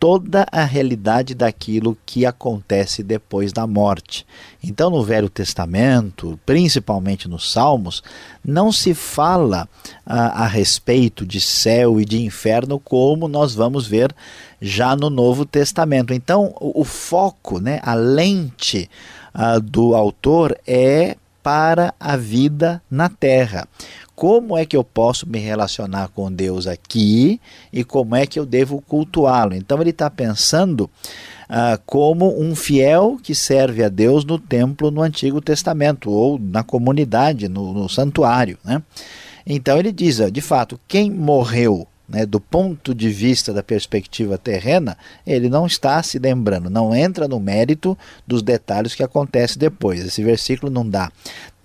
toda 0.05 0.45
a 0.51 0.63
realidade 0.63 1.33
daquilo 1.33 1.97
que 2.05 2.27
acontece 2.27 3.01
depois 3.01 3.51
da 3.51 3.65
morte. 3.65 4.23
Então, 4.63 4.91
no 4.91 5.03
Velho 5.03 5.27
Testamento, 5.27 6.39
principalmente 6.45 7.27
nos 7.27 7.51
Salmos, 7.51 8.03
não 8.45 8.71
se 8.71 8.93
fala 8.93 9.67
a, 10.05 10.43
a 10.43 10.45
respeito 10.45 11.25
de 11.25 11.41
céu 11.41 11.99
e 11.99 12.05
de 12.05 12.21
inferno 12.21 12.79
como 12.79 13.27
nós 13.27 13.55
vamos 13.55 13.87
ver 13.87 14.15
já 14.61 14.95
no 14.95 15.09
Novo 15.09 15.43
Testamento. 15.43 16.13
Então, 16.13 16.53
o, 16.61 16.81
o 16.81 16.83
foco, 16.83 17.59
né, 17.59 17.79
a 17.81 17.95
lente 17.95 18.87
a, 19.33 19.57
do 19.57 19.95
autor 19.95 20.55
é 20.67 21.17
para 21.41 21.95
a 21.99 22.15
vida 22.15 22.79
na 22.91 23.09
terra 23.09 23.67
como 24.15 24.57
é 24.57 24.65
que 24.65 24.77
eu 24.77 24.83
posso 24.83 25.27
me 25.27 25.39
relacionar 25.39 26.07
com 26.09 26.31
Deus 26.31 26.67
aqui 26.67 27.39
e 27.71 27.83
como 27.83 28.15
é 28.15 28.25
que 28.25 28.39
eu 28.39 28.45
devo 28.45 28.81
cultuá-lo. 28.81 29.53
Então 29.53 29.81
ele 29.81 29.89
está 29.89 30.09
pensando 30.09 30.89
ah, 31.49 31.79
como 31.85 32.39
um 32.41 32.55
fiel 32.55 33.17
que 33.21 33.35
serve 33.35 33.83
a 33.83 33.89
Deus 33.89 34.23
no 34.23 34.39
templo 34.39 34.89
no 34.89 35.01
Antigo 35.01 35.41
Testamento 35.41 36.09
ou 36.09 36.39
na 36.39 36.63
comunidade, 36.63 37.49
no, 37.49 37.73
no 37.73 37.89
santuário. 37.89 38.57
Né? 38.63 38.81
Então 39.45 39.77
ele 39.77 39.91
diz, 39.91 40.19
de 40.31 40.41
fato, 40.41 40.79
quem 40.87 41.11
morreu 41.11 41.85
né, 42.07 42.25
do 42.25 42.39
ponto 42.39 42.93
de 42.93 43.09
vista 43.09 43.51
da 43.51 43.63
perspectiva 43.63 44.37
terrena, 44.37 44.97
ele 45.25 45.49
não 45.49 45.65
está 45.65 46.01
se 46.03 46.19
lembrando, 46.19 46.69
não 46.69 46.95
entra 46.95 47.27
no 47.27 47.39
mérito 47.39 47.97
dos 48.27 48.41
detalhes 48.41 48.93
que 48.93 49.03
acontecem 49.03 49.57
depois. 49.57 50.05
Esse 50.05 50.23
versículo 50.23 50.71
não 50.71 50.87
dá 50.87 51.11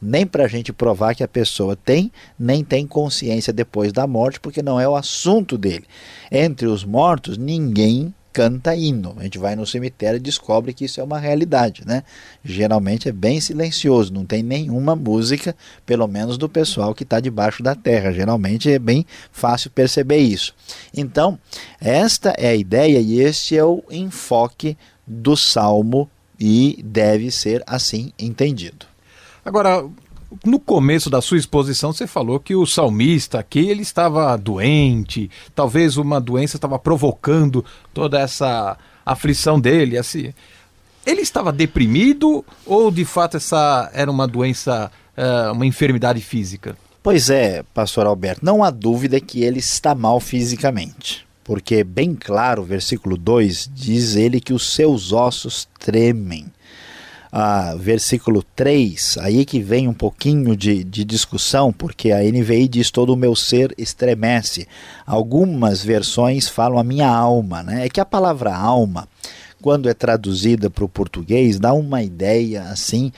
nem 0.00 0.26
para 0.26 0.44
a 0.44 0.48
gente 0.48 0.72
provar 0.72 1.14
que 1.14 1.22
a 1.22 1.28
pessoa 1.28 1.76
tem, 1.76 2.10
nem 2.38 2.64
tem 2.64 2.86
consciência 2.86 3.52
depois 3.52 3.92
da 3.92 4.06
morte, 4.06 4.40
porque 4.40 4.62
não 4.62 4.80
é 4.80 4.88
o 4.88 4.96
assunto 4.96 5.58
dele. 5.58 5.84
Entre 6.30 6.66
os 6.66 6.84
mortos, 6.84 7.36
ninguém 7.36 8.14
canta 8.32 8.74
hino. 8.76 9.14
A 9.18 9.24
gente 9.24 9.38
vai 9.38 9.56
no 9.56 9.66
cemitério 9.66 10.16
e 10.16 10.20
descobre 10.20 10.72
que 10.72 10.84
isso 10.84 11.00
é 11.00 11.04
uma 11.04 11.18
realidade, 11.18 11.82
né? 11.84 12.02
Geralmente 12.44 13.08
é 13.08 13.12
bem 13.12 13.40
silencioso, 13.40 14.12
não 14.12 14.24
tem 14.24 14.42
nenhuma 14.42 14.94
música, 14.94 15.54
pelo 15.84 16.06
menos 16.06 16.38
do 16.38 16.48
pessoal 16.48 16.94
que 16.94 17.02
está 17.02 17.20
debaixo 17.20 17.62
da 17.62 17.74
terra. 17.74 18.12
Geralmente 18.12 18.70
é 18.70 18.78
bem 18.78 19.04
fácil 19.32 19.70
perceber 19.70 20.18
isso. 20.18 20.54
Então, 20.94 21.38
esta 21.80 22.30
é 22.38 22.48
a 22.48 22.56
ideia 22.56 23.00
e 23.00 23.20
este 23.20 23.56
é 23.56 23.64
o 23.64 23.82
enfoque 23.90 24.76
do 25.06 25.36
salmo 25.36 26.08
e 26.38 26.80
deve 26.84 27.30
ser 27.30 27.62
assim 27.66 28.12
entendido. 28.18 28.89
Agora, 29.50 29.84
no 30.44 30.60
começo 30.60 31.10
da 31.10 31.20
sua 31.20 31.36
exposição, 31.36 31.92
você 31.92 32.06
falou 32.06 32.38
que 32.38 32.54
o 32.54 32.64
salmista 32.64 33.40
aqui 33.40 33.58
ele 33.58 33.82
estava 33.82 34.36
doente, 34.38 35.28
talvez 35.56 35.96
uma 35.96 36.20
doença 36.20 36.56
estava 36.56 36.78
provocando 36.78 37.64
toda 37.92 38.20
essa 38.20 38.78
aflição 39.04 39.58
dele. 39.58 39.98
Assim. 39.98 40.32
Ele 41.04 41.20
estava 41.20 41.50
deprimido 41.50 42.44
ou 42.64 42.92
de 42.92 43.04
fato 43.04 43.38
essa 43.38 43.90
era 43.92 44.08
uma 44.08 44.28
doença, 44.28 44.88
uh, 45.18 45.50
uma 45.50 45.66
enfermidade 45.66 46.20
física? 46.20 46.76
Pois 47.02 47.28
é, 47.28 47.64
pastor 47.74 48.06
Alberto, 48.06 48.44
não 48.44 48.62
há 48.62 48.70
dúvida 48.70 49.20
que 49.20 49.42
ele 49.42 49.58
está 49.58 49.96
mal 49.96 50.20
fisicamente. 50.20 51.26
Porque, 51.42 51.82
bem 51.82 52.14
claro, 52.14 52.62
versículo 52.62 53.16
2 53.16 53.68
diz 53.74 54.14
ele 54.14 54.40
que 54.40 54.52
os 54.52 54.72
seus 54.76 55.12
ossos 55.12 55.66
tremem 55.76 56.46
versículo 57.78 58.42
3, 58.56 59.18
aí 59.20 59.44
que 59.44 59.60
vem 59.60 59.86
um 59.86 59.94
pouquinho 59.94 60.56
de, 60.56 60.82
de 60.82 61.04
discussão, 61.04 61.72
porque 61.72 62.10
a 62.10 62.18
NVI 62.18 62.68
diz 62.68 62.90
todo 62.90 63.12
o 63.12 63.16
meu 63.16 63.36
ser 63.36 63.72
estremece. 63.78 64.66
Algumas 65.06 65.84
versões 65.84 66.48
falam 66.48 66.78
a 66.78 66.84
minha 66.84 67.08
alma, 67.08 67.62
né? 67.62 67.86
É 67.86 67.88
que 67.88 68.00
a 68.00 68.04
palavra 68.04 68.54
alma, 68.54 69.08
quando 69.62 69.88
é 69.88 69.94
traduzida 69.94 70.68
para 70.68 70.84
o 70.84 70.88
português, 70.88 71.60
dá 71.60 71.72
uma 71.72 72.02
ideia 72.02 72.62
assim 72.64 73.12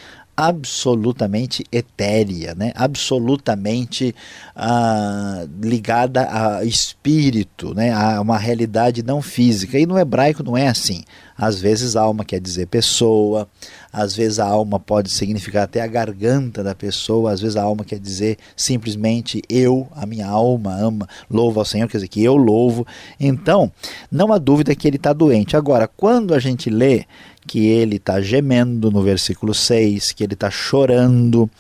absolutamente 0.49 1.65
etérea, 1.71 2.55
né? 2.55 2.73
absolutamente 2.75 4.15
ah, 4.57 5.47
ligada 5.63 6.29
a 6.31 6.65
espírito, 6.65 7.73
né? 7.75 7.93
a 7.93 8.21
uma 8.21 8.37
realidade 8.37 9.03
não 9.03 9.23
física. 9.23 9.79
E 9.79 9.87
no 9.87 9.99
hebraico 9.99 10.43
não 10.43 10.57
é 10.57 10.67
assim. 10.67 11.05
Às 11.39 11.61
vezes 11.61 11.97
alma 11.97 12.25
quer 12.25 12.41
dizer 12.41 12.67
pessoa, 12.67 13.49
às 13.93 14.15
vezes 14.15 14.39
a 14.39 14.47
alma 14.47 14.79
pode 14.79 15.11
significar 15.11 15.65
até 15.65 15.81
a 15.81 15.87
garganta 15.87 16.63
da 16.63 16.75
pessoa, 16.75 17.33
às 17.33 17.41
vezes 17.41 17.57
a 17.57 17.63
alma 17.63 17.85
quer 17.85 17.99
dizer 17.99 18.39
simplesmente 18.57 19.43
eu, 19.49 19.89
a 19.93 20.07
minha 20.07 20.27
alma 20.27 20.75
ama, 20.75 21.09
louva 21.31 21.61
ao 21.61 21.65
Senhor, 21.65 21.89
quer 21.89 21.99
dizer 21.99 22.09
que 22.09 22.23
eu 22.23 22.37
louvo. 22.37 22.87
Então, 23.19 23.73
não 24.11 24.33
há 24.33 24.39
dúvida 24.39 24.75
que 24.75 24.87
ele 24.87 24.97
está 24.97 25.13
doente. 25.13 25.57
Agora, 25.57 25.89
quando 25.89 26.35
a 26.35 26.39
gente 26.39 26.69
lê 26.69 27.05
que 27.47 27.67
ele 27.67 27.97
está 27.97 28.21
gemendo 28.21 28.91
no 28.91 29.03
versículo 29.03 29.55
6, 29.55 30.13
que 30.13 30.23
ele 30.25 30.35
está 30.35 30.51
chorando, 30.51 31.51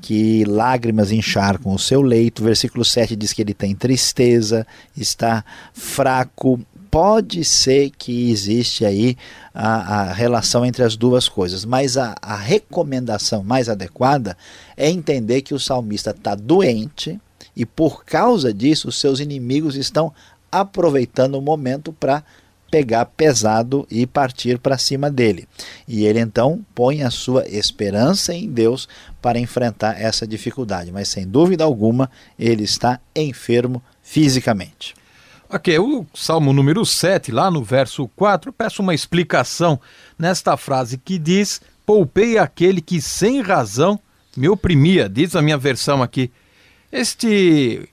que 0.00 0.44
lágrimas 0.44 1.12
encharcam 1.12 1.74
o 1.74 1.78
seu 1.78 2.02
leito. 2.02 2.44
Versículo 2.44 2.84
7 2.84 3.16
diz 3.16 3.32
que 3.32 3.42
ele 3.42 3.54
tem 3.54 3.74
tristeza, 3.74 4.66
está 4.96 5.44
fraco. 5.72 6.60
Pode 6.90 7.44
ser 7.44 7.90
que 7.90 8.30
existe 8.30 8.84
aí 8.84 9.16
a, 9.54 10.00
a 10.00 10.12
relação 10.12 10.64
entre 10.64 10.82
as 10.82 10.96
duas 10.96 11.28
coisas, 11.28 11.64
mas 11.64 11.96
a, 11.96 12.16
a 12.20 12.36
recomendação 12.36 13.44
mais 13.44 13.68
adequada 13.68 14.36
é 14.76 14.90
entender 14.90 15.42
que 15.42 15.54
o 15.54 15.60
salmista 15.60 16.10
está 16.10 16.34
doente 16.34 17.18
e 17.54 17.64
por 17.64 18.04
causa 18.04 18.52
disso 18.52 18.88
os 18.88 18.98
seus 18.98 19.20
inimigos 19.20 19.76
estão 19.76 20.12
aproveitando 20.50 21.36
o 21.36 21.42
momento 21.42 21.92
para 21.92 22.24
pegar 22.70 23.04
pesado 23.06 23.86
e 23.90 24.06
partir 24.06 24.58
para 24.58 24.78
cima 24.78 25.10
dele. 25.10 25.48
E 25.88 26.04
ele 26.04 26.20
então 26.20 26.64
põe 26.74 27.02
a 27.02 27.10
sua 27.10 27.46
esperança 27.48 28.32
em 28.32 28.48
Deus 28.48 28.88
para 29.20 29.38
enfrentar 29.38 30.00
essa 30.00 30.26
dificuldade, 30.26 30.92
mas 30.92 31.08
sem 31.08 31.26
dúvida 31.26 31.64
alguma 31.64 32.10
ele 32.38 32.62
está 32.62 33.00
enfermo 33.14 33.82
fisicamente. 34.02 34.94
Ok, 35.52 35.76
o 35.80 36.06
Salmo 36.14 36.52
número 36.52 36.86
7, 36.86 37.32
lá 37.32 37.50
no 37.50 37.64
verso 37.64 38.08
4, 38.14 38.52
peço 38.52 38.82
uma 38.82 38.94
explicação 38.94 39.80
nesta 40.16 40.56
frase 40.56 40.96
que 40.96 41.18
diz: 41.18 41.60
Poupei 41.84 42.38
aquele 42.38 42.80
que 42.80 43.02
sem 43.02 43.40
razão 43.42 43.98
me 44.36 44.48
oprimia, 44.48 45.08
diz 45.08 45.34
a 45.34 45.42
minha 45.42 45.58
versão 45.58 46.04
aqui. 46.04 46.30
Este 46.92 47.88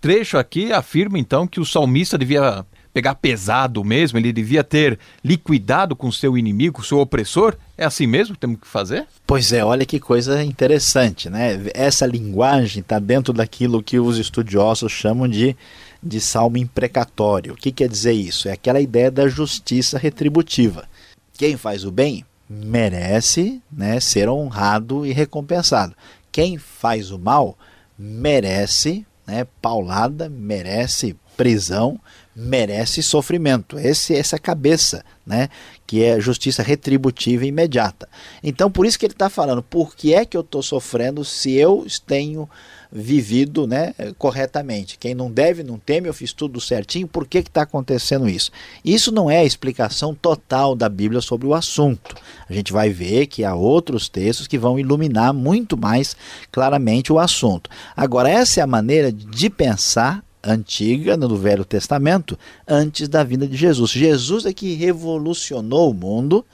trecho 0.00 0.38
aqui 0.38 0.72
afirma 0.72 1.18
então 1.18 1.46
que 1.46 1.60
o 1.60 1.66
salmista 1.66 2.16
devia 2.16 2.64
pegar 2.92 3.14
pesado 3.14 3.82
mesmo, 3.82 4.18
ele 4.18 4.32
devia 4.32 4.62
ter 4.62 4.98
liquidado 5.24 5.96
com 5.96 6.12
seu 6.12 6.36
inimigo, 6.36 6.84
seu 6.84 6.98
opressor? 6.98 7.56
É 7.76 7.84
assim 7.84 8.06
mesmo 8.06 8.34
que 8.34 8.40
temos 8.40 8.60
que 8.60 8.66
fazer? 8.66 9.06
Pois 9.26 9.52
é, 9.52 9.64
olha 9.64 9.86
que 9.86 9.98
coisa 9.98 10.42
interessante, 10.42 11.30
né? 11.30 11.60
Essa 11.74 12.06
linguagem 12.06 12.80
está 12.80 12.98
dentro 12.98 13.32
daquilo 13.32 13.82
que 13.82 13.98
os 13.98 14.18
estudiosos 14.18 14.92
chamam 14.92 15.26
de, 15.26 15.56
de 16.02 16.20
salmo 16.20 16.58
imprecatório. 16.58 17.54
O 17.54 17.56
que 17.56 17.72
quer 17.72 17.88
dizer 17.88 18.12
isso? 18.12 18.48
É 18.48 18.52
aquela 18.52 18.80
ideia 18.80 19.10
da 19.10 19.26
justiça 19.28 19.98
retributiva. 19.98 20.84
Quem 21.32 21.56
faz 21.56 21.84
o 21.84 21.90
bem 21.90 22.24
merece 22.48 23.62
né, 23.72 23.98
ser 23.98 24.28
honrado 24.28 25.06
e 25.06 25.12
recompensado. 25.12 25.94
Quem 26.30 26.58
faz 26.58 27.10
o 27.10 27.18
mal 27.18 27.56
merece 27.98 29.06
né, 29.26 29.46
paulada, 29.60 30.28
merece 30.28 31.16
prisão, 31.36 31.98
merece 32.34 33.02
sofrimento. 33.02 33.78
Esse, 33.78 34.14
essa 34.14 34.38
cabeça, 34.38 35.04
né? 35.26 35.48
que 35.86 36.02
é 36.02 36.18
justiça 36.18 36.62
retributiva 36.62 37.44
imediata. 37.44 38.08
Então, 38.42 38.70
por 38.70 38.86
isso 38.86 38.98
que 38.98 39.04
ele 39.04 39.12
está 39.12 39.28
falando, 39.28 39.62
por 39.62 39.94
que 39.94 40.14
é 40.14 40.24
que 40.24 40.34
eu 40.34 40.40
estou 40.40 40.62
sofrendo 40.62 41.22
se 41.22 41.52
eu 41.52 41.86
tenho 42.06 42.48
vivido 42.90 43.66
né, 43.66 43.92
corretamente? 44.16 44.96
Quem 44.96 45.14
não 45.14 45.30
deve, 45.30 45.62
não 45.62 45.78
teme, 45.78 46.08
eu 46.08 46.14
fiz 46.14 46.32
tudo 46.32 46.62
certinho, 46.62 47.06
por 47.06 47.26
que 47.26 47.38
está 47.38 47.62
acontecendo 47.62 48.26
isso? 48.26 48.50
Isso 48.82 49.12
não 49.12 49.30
é 49.30 49.40
a 49.40 49.44
explicação 49.44 50.14
total 50.14 50.74
da 50.74 50.88
Bíblia 50.88 51.20
sobre 51.20 51.46
o 51.46 51.52
assunto. 51.52 52.16
A 52.48 52.52
gente 52.54 52.72
vai 52.72 52.88
ver 52.88 53.26
que 53.26 53.44
há 53.44 53.54
outros 53.54 54.08
textos 54.08 54.46
que 54.46 54.56
vão 54.56 54.78
iluminar 54.78 55.34
muito 55.34 55.76
mais 55.76 56.16
claramente 56.50 57.12
o 57.12 57.18
assunto. 57.18 57.68
Agora, 57.94 58.30
essa 58.30 58.60
é 58.60 58.62
a 58.62 58.66
maneira 58.66 59.12
de 59.12 59.50
pensar 59.50 60.24
antiga, 60.42 61.16
no 61.16 61.36
Velho 61.36 61.64
Testamento, 61.64 62.38
antes 62.66 63.08
da 63.08 63.22
vinda 63.22 63.46
de 63.46 63.56
Jesus. 63.56 63.90
Jesus 63.90 64.44
é 64.46 64.52
que 64.52 64.74
revolucionou 64.74 65.90
o 65.90 65.94
mundo, 65.94 66.44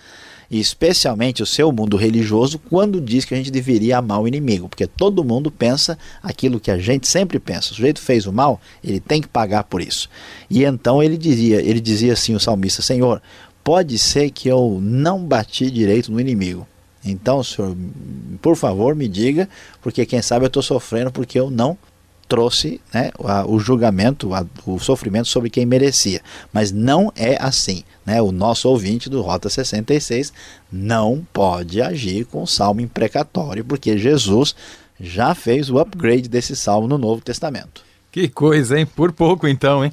especialmente 0.50 1.42
o 1.42 1.46
seu 1.46 1.70
mundo 1.72 1.96
religioso, 1.96 2.58
quando 2.58 3.00
diz 3.00 3.24
que 3.24 3.34
a 3.34 3.36
gente 3.36 3.50
deveria 3.50 3.98
amar 3.98 4.20
o 4.20 4.28
inimigo, 4.28 4.68
porque 4.68 4.86
todo 4.86 5.24
mundo 5.24 5.50
pensa 5.50 5.98
aquilo 6.22 6.60
que 6.60 6.70
a 6.70 6.78
gente 6.78 7.06
sempre 7.06 7.38
pensa. 7.38 7.72
O 7.72 7.74
sujeito 7.74 8.00
fez 8.00 8.26
o 8.26 8.32
mal, 8.32 8.60
ele 8.82 9.00
tem 9.00 9.20
que 9.20 9.28
pagar 9.28 9.64
por 9.64 9.80
isso. 9.80 10.08
E 10.50 10.64
então 10.64 11.02
ele 11.02 11.16
dizia, 11.16 11.60
ele 11.60 11.80
dizia 11.80 12.12
assim 12.12 12.34
o 12.34 12.40
salmista: 12.40 12.82
Senhor, 12.82 13.22
pode 13.62 13.98
ser 13.98 14.30
que 14.30 14.48
eu 14.48 14.78
não 14.80 15.22
bati 15.22 15.70
direito 15.70 16.10
no 16.10 16.20
inimigo. 16.20 16.66
Então, 17.04 17.42
senhor, 17.44 17.76
por 18.42 18.56
favor, 18.56 18.94
me 18.94 19.06
diga, 19.06 19.48
porque 19.80 20.04
quem 20.04 20.20
sabe 20.20 20.44
eu 20.44 20.48
estou 20.48 20.62
sofrendo 20.62 21.12
porque 21.12 21.38
eu 21.38 21.50
não 21.50 21.76
trouxe 22.28 22.80
né, 22.92 23.10
o 23.46 23.58
julgamento, 23.58 24.30
o 24.66 24.78
sofrimento 24.78 25.28
sobre 25.28 25.50
quem 25.50 25.64
merecia. 25.64 26.20
Mas 26.52 26.70
não 26.70 27.12
é 27.16 27.36
assim. 27.40 27.82
Né? 28.04 28.20
O 28.20 28.30
nosso 28.30 28.68
ouvinte 28.68 29.08
do 29.08 29.22
Rota 29.22 29.48
66 29.48 30.32
não 30.70 31.26
pode 31.32 31.80
agir 31.80 32.26
com 32.26 32.46
salmo 32.46 32.80
imprecatório, 32.80 33.64
porque 33.64 33.96
Jesus 33.96 34.54
já 35.00 35.34
fez 35.34 35.70
o 35.70 35.78
upgrade 35.78 36.28
desse 36.28 36.54
salmo 36.54 36.86
no 36.86 36.98
Novo 36.98 37.22
Testamento. 37.22 37.82
Que 38.10 38.28
coisa, 38.28 38.78
hein? 38.78 38.86
Por 38.86 39.12
pouco 39.12 39.46
então, 39.46 39.84
hein? 39.84 39.92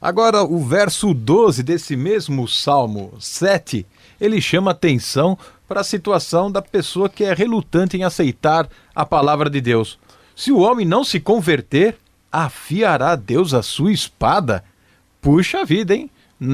Agora, 0.00 0.42
o 0.44 0.62
verso 0.62 1.14
12 1.14 1.62
desse 1.62 1.96
mesmo 1.96 2.46
Salmo 2.46 3.14
7, 3.18 3.86
ele 4.20 4.40
chama 4.40 4.70
atenção 4.70 5.38
para 5.66 5.80
a 5.80 5.84
situação 5.84 6.52
da 6.52 6.60
pessoa 6.60 7.08
que 7.08 7.24
é 7.24 7.32
relutante 7.32 7.96
em 7.96 8.04
aceitar 8.04 8.68
a 8.94 9.06
palavra 9.06 9.48
de 9.48 9.60
Deus. 9.60 9.98
Se 10.36 10.50
o 10.50 10.58
homem 10.58 10.86
não 10.86 11.04
se 11.04 11.20
converter, 11.20 11.96
afiará 12.30 13.14
Deus 13.14 13.54
a 13.54 13.62
sua 13.62 13.92
espada? 13.92 14.64
Puxa 15.20 15.64
vida, 15.64 15.94
hein? 15.94 16.10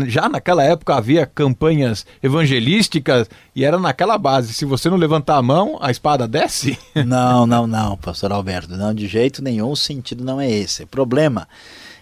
Já 0.07 0.29
naquela 0.29 0.63
época 0.63 0.95
havia 0.95 1.25
campanhas 1.25 2.07
evangelísticas 2.23 3.29
e 3.57 3.65
era 3.65 3.79
naquela 3.79 4.19
base: 4.19 4.53
se 4.53 4.65
você 4.65 4.91
não 4.91 4.97
levantar 4.97 5.37
a 5.37 5.43
mão, 5.43 5.79
a 5.81 5.91
espada 5.91 6.29
desce? 6.29 6.79
Não, 7.07 7.47
não, 7.47 7.67
não, 7.67 7.97
pastor 7.97 8.31
Alberto, 8.31 8.77
não, 8.77 8.95
de 8.95 9.09
jeito 9.09 9.43
nenhum, 9.43 9.71
o 9.71 9.77
sentido 9.77 10.23
não 10.23 10.41
é 10.41 10.51
esse. 10.51 10.83
O 10.83 10.87
problema 10.87 11.49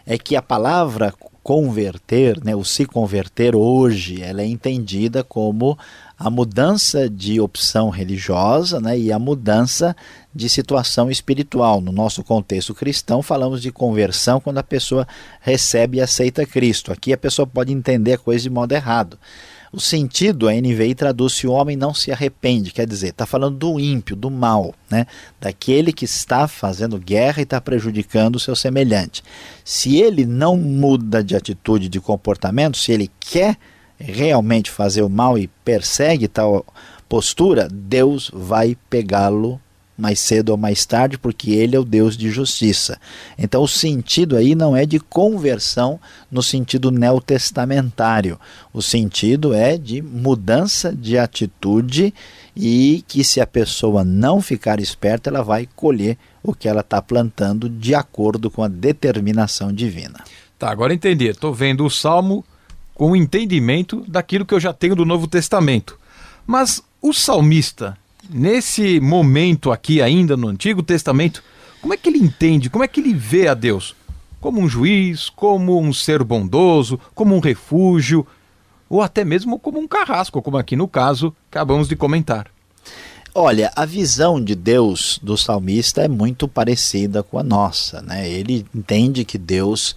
é 0.04 0.18
que 0.18 0.34
a 0.34 0.42
palavra 0.42 1.14
converter, 1.42 2.42
né, 2.44 2.54
o 2.54 2.64
se 2.64 2.84
converter 2.84 3.54
hoje, 3.54 4.20
ela 4.20 4.42
é 4.42 4.46
entendida 4.46 5.24
como 5.24 5.78
a 6.18 6.28
mudança 6.28 7.08
de 7.08 7.40
opção 7.40 7.90
religiosa 7.90 8.80
né, 8.80 8.98
e 8.98 9.12
a 9.12 9.18
mudança 9.18 9.94
de 10.34 10.48
situação 10.48 11.10
espiritual. 11.10 11.80
No 11.80 11.92
nosso 11.92 12.24
contexto 12.24 12.74
cristão, 12.74 13.22
falamos 13.22 13.62
de 13.62 13.70
conversão 13.70 14.40
quando 14.40 14.58
a 14.58 14.62
pessoa 14.64 15.06
recebe 15.40 15.98
e 15.98 16.00
aceita 16.00 16.44
Cristo. 16.44 16.92
Aqui 16.92 17.12
a 17.12 17.18
pessoa 17.18 17.46
pode 17.46 17.72
entender 17.72 18.14
a 18.14 18.18
coisa 18.18 18.42
de 18.42 18.50
modo 18.50 18.72
errado. 18.72 19.16
O 19.70 19.78
sentido, 19.78 20.48
a 20.48 20.52
NVI 20.52 20.94
traduz 20.94 21.34
se 21.34 21.46
o 21.46 21.52
homem 21.52 21.76
não 21.76 21.92
se 21.92 22.10
arrepende, 22.10 22.72
quer 22.72 22.86
dizer, 22.86 23.08
está 23.08 23.26
falando 23.26 23.56
do 23.56 23.78
ímpio, 23.78 24.16
do 24.16 24.30
mal, 24.30 24.74
né? 24.90 25.06
daquele 25.38 25.92
que 25.92 26.06
está 26.06 26.48
fazendo 26.48 26.98
guerra 26.98 27.40
e 27.40 27.42
está 27.42 27.60
prejudicando 27.60 28.36
o 28.36 28.40
seu 28.40 28.56
semelhante. 28.56 29.22
Se 29.62 29.98
ele 29.98 30.24
não 30.24 30.56
muda 30.56 31.22
de 31.22 31.36
atitude, 31.36 31.88
de 31.88 32.00
comportamento, 32.00 32.78
se 32.78 32.92
ele 32.92 33.10
quer 33.20 33.58
realmente 33.98 34.70
fazer 34.70 35.02
o 35.02 35.08
mal 35.08 35.36
e 35.38 35.48
persegue 35.64 36.28
tal 36.28 36.64
postura, 37.08 37.68
Deus 37.70 38.30
vai 38.32 38.76
pegá-lo 38.88 39.60
mais 39.98 40.20
cedo 40.20 40.50
ou 40.50 40.56
mais 40.56 40.86
tarde, 40.86 41.18
porque 41.18 41.50
ele 41.50 41.74
é 41.74 41.78
o 41.78 41.84
Deus 41.84 42.16
de 42.16 42.30
justiça. 42.30 43.00
Então 43.36 43.62
o 43.62 43.68
sentido 43.68 44.36
aí 44.36 44.54
não 44.54 44.76
é 44.76 44.86
de 44.86 45.00
conversão 45.00 45.98
no 46.30 46.40
sentido 46.40 46.92
neotestamentário. 46.92 48.38
O 48.72 48.80
sentido 48.80 49.52
é 49.52 49.76
de 49.76 50.00
mudança 50.00 50.94
de 50.94 51.18
atitude 51.18 52.14
e 52.54 53.04
que 53.08 53.24
se 53.24 53.40
a 53.40 53.46
pessoa 53.46 54.04
não 54.04 54.40
ficar 54.40 54.78
esperta, 54.78 55.30
ela 55.30 55.42
vai 55.42 55.68
colher 55.74 56.16
o 56.44 56.54
que 56.54 56.68
ela 56.68 56.80
está 56.80 57.02
plantando 57.02 57.68
de 57.68 57.92
acordo 57.92 58.50
com 58.52 58.62
a 58.62 58.68
determinação 58.68 59.72
divina. 59.72 60.22
Tá, 60.56 60.70
agora 60.70 60.94
entendi. 60.94 61.26
Estou 61.26 61.52
vendo 61.52 61.84
o 61.84 61.90
Salmo 61.90 62.44
com 62.98 63.12
o 63.12 63.16
entendimento 63.16 64.04
daquilo 64.08 64.44
que 64.44 64.52
eu 64.52 64.58
já 64.58 64.72
tenho 64.72 64.96
do 64.96 65.06
Novo 65.06 65.28
Testamento. 65.28 65.96
Mas 66.44 66.82
o 67.00 67.12
salmista, 67.12 67.96
nesse 68.28 68.98
momento 68.98 69.70
aqui 69.70 70.02
ainda 70.02 70.36
no 70.36 70.48
Antigo 70.48 70.82
Testamento, 70.82 71.42
como 71.80 71.94
é 71.94 71.96
que 71.96 72.08
ele 72.08 72.18
entende, 72.18 72.68
como 72.68 72.82
é 72.82 72.88
que 72.88 72.98
ele 72.98 73.14
vê 73.14 73.46
a 73.46 73.54
Deus? 73.54 73.94
Como 74.40 74.60
um 74.60 74.68
juiz, 74.68 75.30
como 75.30 75.80
um 75.80 75.92
ser 75.92 76.24
bondoso, 76.24 76.98
como 77.14 77.36
um 77.36 77.40
refúgio, 77.40 78.26
ou 78.90 79.00
até 79.00 79.24
mesmo 79.24 79.60
como 79.60 79.78
um 79.78 79.86
carrasco, 79.86 80.42
como 80.42 80.58
aqui 80.58 80.74
no 80.74 80.88
caso 80.88 81.32
acabamos 81.48 81.86
de 81.86 81.94
comentar. 81.94 82.48
Olha, 83.32 83.70
a 83.76 83.84
visão 83.84 84.42
de 84.42 84.56
Deus 84.56 85.20
do 85.22 85.36
salmista 85.36 86.02
é 86.02 86.08
muito 86.08 86.48
parecida 86.48 87.22
com 87.22 87.38
a 87.38 87.44
nossa, 87.44 88.02
né? 88.02 88.28
Ele 88.28 88.66
entende 88.74 89.24
que 89.24 89.38
Deus 89.38 89.94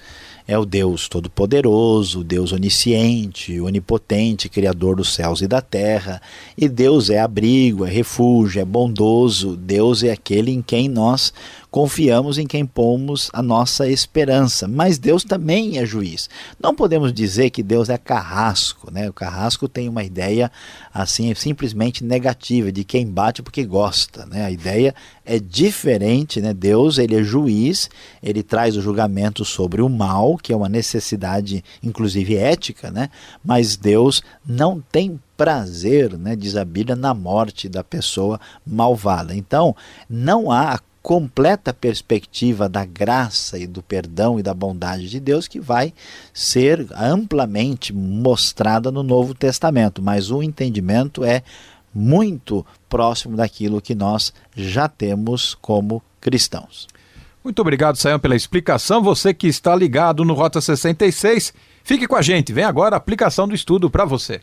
é 0.51 0.57
o 0.57 0.65
Deus 0.65 1.07
Todo-Poderoso, 1.07 2.25
Deus 2.25 2.51
Onisciente, 2.51 3.61
Onipotente, 3.61 4.49
Criador 4.49 4.97
dos 4.97 5.13
céus 5.13 5.41
e 5.41 5.47
da 5.47 5.61
terra. 5.61 6.21
E 6.57 6.67
Deus 6.67 7.09
é 7.09 7.21
abrigo, 7.21 7.85
é 7.85 7.89
refúgio, 7.89 8.61
é 8.61 8.65
bondoso. 8.65 9.55
Deus 9.55 10.03
é 10.03 10.11
aquele 10.11 10.51
em 10.51 10.61
quem 10.61 10.89
nós 10.89 11.31
confiamos 11.71 12.37
em 12.37 12.45
quem 12.45 12.65
pomos 12.65 13.29
a 13.31 13.41
nossa 13.41 13.87
esperança. 13.87 14.67
Mas 14.67 14.99
Deus 14.99 15.23
também 15.23 15.77
é 15.77 15.85
juiz. 15.85 16.29
Não 16.61 16.75
podemos 16.75 17.13
dizer 17.13 17.49
que 17.49 17.63
Deus 17.63 17.87
é 17.87 17.97
carrasco, 17.97 18.91
né? 18.91 19.09
O 19.09 19.13
carrasco 19.13 19.69
tem 19.69 19.87
uma 19.87 20.03
ideia 20.03 20.51
assim 20.93 21.33
simplesmente 21.33 22.03
negativa 22.03 22.71
de 22.71 22.83
quem 22.83 23.07
bate 23.07 23.41
porque 23.41 23.63
gosta, 23.63 24.25
né? 24.25 24.43
A 24.43 24.51
ideia 24.51 24.93
é 25.25 25.39
diferente, 25.39 26.41
né? 26.41 26.53
Deus, 26.53 26.97
ele 26.97 27.15
é 27.15 27.23
juiz, 27.23 27.89
ele 28.21 28.43
traz 28.43 28.75
o 28.75 28.81
julgamento 28.81 29.45
sobre 29.45 29.81
o 29.81 29.87
mal, 29.87 30.37
que 30.41 30.51
é 30.53 30.55
uma 30.55 30.69
necessidade 30.69 31.63
inclusive 31.83 32.35
ética, 32.35 32.91
né? 32.91 33.09
Mas 33.43 33.75
Deus 33.75 34.23
não 34.45 34.81
tem 34.81 35.19
prazer, 35.37 36.17
né, 36.17 36.35
diz 36.35 36.55
a 36.55 36.63
Bíblia, 36.63 36.95
na 36.95 37.13
morte 37.13 37.67
da 37.67 37.83
pessoa 37.83 38.39
malvada. 38.65 39.35
Então, 39.35 39.75
não 40.07 40.51
há 40.51 40.79
completa 41.01 41.73
perspectiva 41.73 42.69
da 42.69 42.85
graça 42.85 43.57
e 43.57 43.65
do 43.65 43.81
perdão 43.81 44.39
e 44.39 44.43
da 44.43 44.53
bondade 44.53 45.09
de 45.09 45.19
Deus 45.19 45.47
que 45.47 45.59
vai 45.59 45.93
ser 46.33 46.85
amplamente 46.95 47.91
mostrada 47.91 48.91
no 48.91 49.01
Novo 49.01 49.33
Testamento, 49.33 50.01
mas 50.01 50.29
o 50.29 50.43
entendimento 50.43 51.23
é 51.23 51.41
muito 51.93 52.65
próximo 52.87 53.35
daquilo 53.35 53.81
que 53.81 53.95
nós 53.95 54.31
já 54.55 54.87
temos 54.87 55.55
como 55.55 56.01
cristãos. 56.19 56.87
Muito 57.43 57.59
obrigado, 57.59 57.95
Sayão, 57.95 58.19
pela 58.19 58.35
explicação. 58.35 59.01
Você 59.01 59.33
que 59.33 59.47
está 59.47 59.75
ligado 59.75 60.23
no 60.23 60.33
Rota 60.33 60.61
66, 60.61 61.53
fique 61.83 62.07
com 62.07 62.15
a 62.15 62.21
gente. 62.21 62.53
Vem 62.53 62.63
agora 62.63 62.95
a 62.95 62.97
aplicação 62.97 63.47
do 63.47 63.55
estudo 63.55 63.89
para 63.89 64.05
você. 64.05 64.41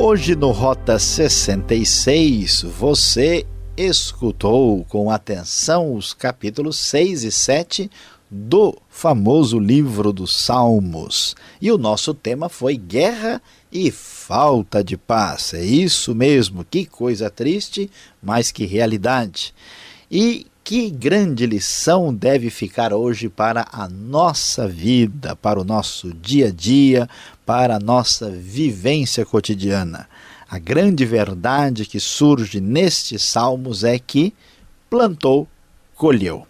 Hoje 0.00 0.34
no 0.34 0.52
Rota 0.52 0.98
66 0.98 2.62
você 2.62 3.44
escutou 3.76 4.82
com 4.86 5.10
atenção 5.10 5.94
os 5.94 6.14
capítulos 6.14 6.78
6 6.78 7.24
e 7.24 7.32
7 7.32 7.90
do 8.30 8.76
famoso 8.88 9.58
livro 9.58 10.12
dos 10.12 10.36
Salmos. 10.36 11.34
E 11.60 11.72
o 11.72 11.78
nosso 11.78 12.12
tema 12.12 12.48
foi 12.48 12.76
guerra 12.76 13.40
e 13.72 13.90
falta 13.90 14.82
de 14.82 14.96
paz. 14.96 15.54
É 15.54 15.64
isso 15.64 16.14
mesmo, 16.14 16.64
que 16.64 16.84
coisa 16.84 17.30
triste, 17.30 17.90
mas 18.22 18.50
que 18.50 18.66
realidade. 18.66 19.54
E 20.10 20.46
que 20.62 20.90
grande 20.90 21.46
lição 21.46 22.14
deve 22.14 22.50
ficar 22.50 22.92
hoje 22.92 23.30
para 23.30 23.66
a 23.72 23.88
nossa 23.88 24.68
vida, 24.68 25.34
para 25.34 25.58
o 25.58 25.64
nosso 25.64 26.12
dia 26.12 26.48
a 26.48 26.50
dia, 26.50 27.08
para 27.46 27.76
a 27.76 27.80
nossa 27.80 28.30
vivência 28.30 29.24
cotidiana. 29.24 30.06
A 30.46 30.58
grande 30.58 31.06
verdade 31.06 31.86
que 31.86 31.98
surge 31.98 32.60
nestes 32.60 33.22
salmos 33.22 33.82
é 33.82 33.98
que 33.98 34.34
plantou, 34.90 35.48
colheu. 35.94 36.46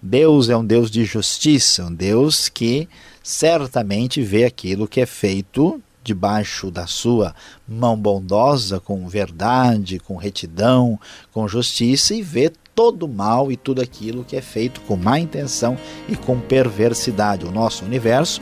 Deus 0.00 0.48
é 0.48 0.56
um 0.56 0.64
Deus 0.64 0.90
de 0.90 1.04
justiça, 1.04 1.84
um 1.84 1.94
Deus 1.94 2.48
que 2.48 2.88
certamente 3.22 4.22
vê 4.22 4.44
aquilo 4.44 4.86
que 4.86 5.00
é 5.00 5.06
feito 5.06 5.82
debaixo 6.04 6.70
da 6.70 6.86
sua 6.86 7.34
mão 7.66 7.96
bondosa, 7.96 8.78
com 8.78 9.08
verdade, 9.08 9.98
com 9.98 10.16
retidão, 10.16 11.00
com 11.32 11.48
justiça, 11.48 12.14
e 12.14 12.22
vê 12.22 12.52
todo 12.76 13.04
o 13.04 13.08
mal 13.08 13.50
e 13.50 13.56
tudo 13.56 13.82
aquilo 13.82 14.22
que 14.22 14.36
é 14.36 14.40
feito 14.40 14.80
com 14.82 14.96
má 14.96 15.18
intenção 15.18 15.76
e 16.08 16.14
com 16.14 16.38
perversidade. 16.38 17.44
O 17.44 17.50
nosso 17.50 17.84
universo 17.84 18.40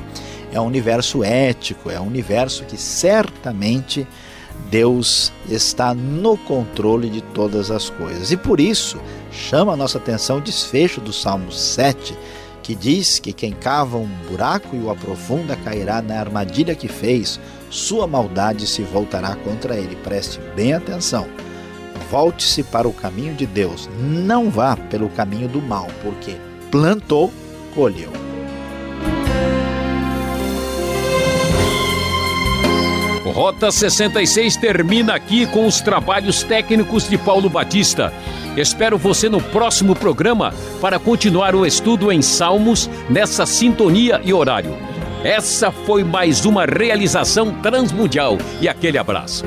é 0.52 0.60
um 0.60 0.66
universo 0.66 1.24
ético, 1.24 1.90
é 1.90 1.98
um 1.98 2.06
universo 2.06 2.64
que 2.64 2.76
certamente 2.76 4.06
Deus 4.70 5.32
está 5.48 5.94
no 5.94 6.36
controle 6.36 7.08
de 7.08 7.20
todas 7.20 7.70
as 7.70 7.90
coisas. 7.90 8.32
E 8.32 8.36
por 8.36 8.60
isso 8.60 8.98
chama 9.30 9.72
a 9.72 9.76
nossa 9.76 9.98
atenção 9.98 10.38
o 10.38 10.42
desfecho 10.42 11.00
do 11.00 11.12
Salmo 11.12 11.52
7, 11.52 12.16
que 12.62 12.74
diz 12.74 13.18
que 13.18 13.32
quem 13.32 13.52
cava 13.52 13.96
um 13.96 14.08
buraco 14.28 14.74
e 14.74 14.80
o 14.80 14.90
aprofunda 14.90 15.54
cairá 15.56 16.00
na 16.00 16.18
armadilha 16.18 16.74
que 16.74 16.88
fez, 16.88 17.38
sua 17.68 18.06
maldade 18.06 18.66
se 18.66 18.82
voltará 18.82 19.36
contra 19.36 19.76
ele. 19.76 19.96
Preste 19.96 20.40
bem 20.56 20.72
atenção. 20.72 21.26
Volte-se 22.10 22.62
para 22.62 22.88
o 22.88 22.92
caminho 22.92 23.34
de 23.34 23.46
Deus, 23.46 23.88
não 23.98 24.50
vá 24.50 24.76
pelo 24.76 25.08
caminho 25.08 25.48
do 25.48 25.60
mal, 25.60 25.88
porque 26.02 26.36
plantou, 26.70 27.32
colheu. 27.74 28.23
Rota 33.34 33.72
66 33.72 34.56
termina 34.56 35.12
aqui 35.12 35.44
com 35.44 35.66
os 35.66 35.80
trabalhos 35.80 36.44
técnicos 36.44 37.08
de 37.08 37.18
Paulo 37.18 37.50
Batista. 37.50 38.12
Espero 38.56 38.96
você 38.96 39.28
no 39.28 39.40
próximo 39.40 39.96
programa 39.96 40.54
para 40.80 41.00
continuar 41.00 41.56
o 41.56 41.66
estudo 41.66 42.12
em 42.12 42.22
Salmos 42.22 42.88
nessa 43.10 43.44
sintonia 43.44 44.20
e 44.24 44.32
horário. 44.32 44.78
Essa 45.24 45.72
foi 45.72 46.04
mais 46.04 46.44
uma 46.44 46.64
realização 46.64 47.50
transmundial 47.60 48.38
e 48.60 48.68
aquele 48.68 48.98
abraço. 48.98 49.44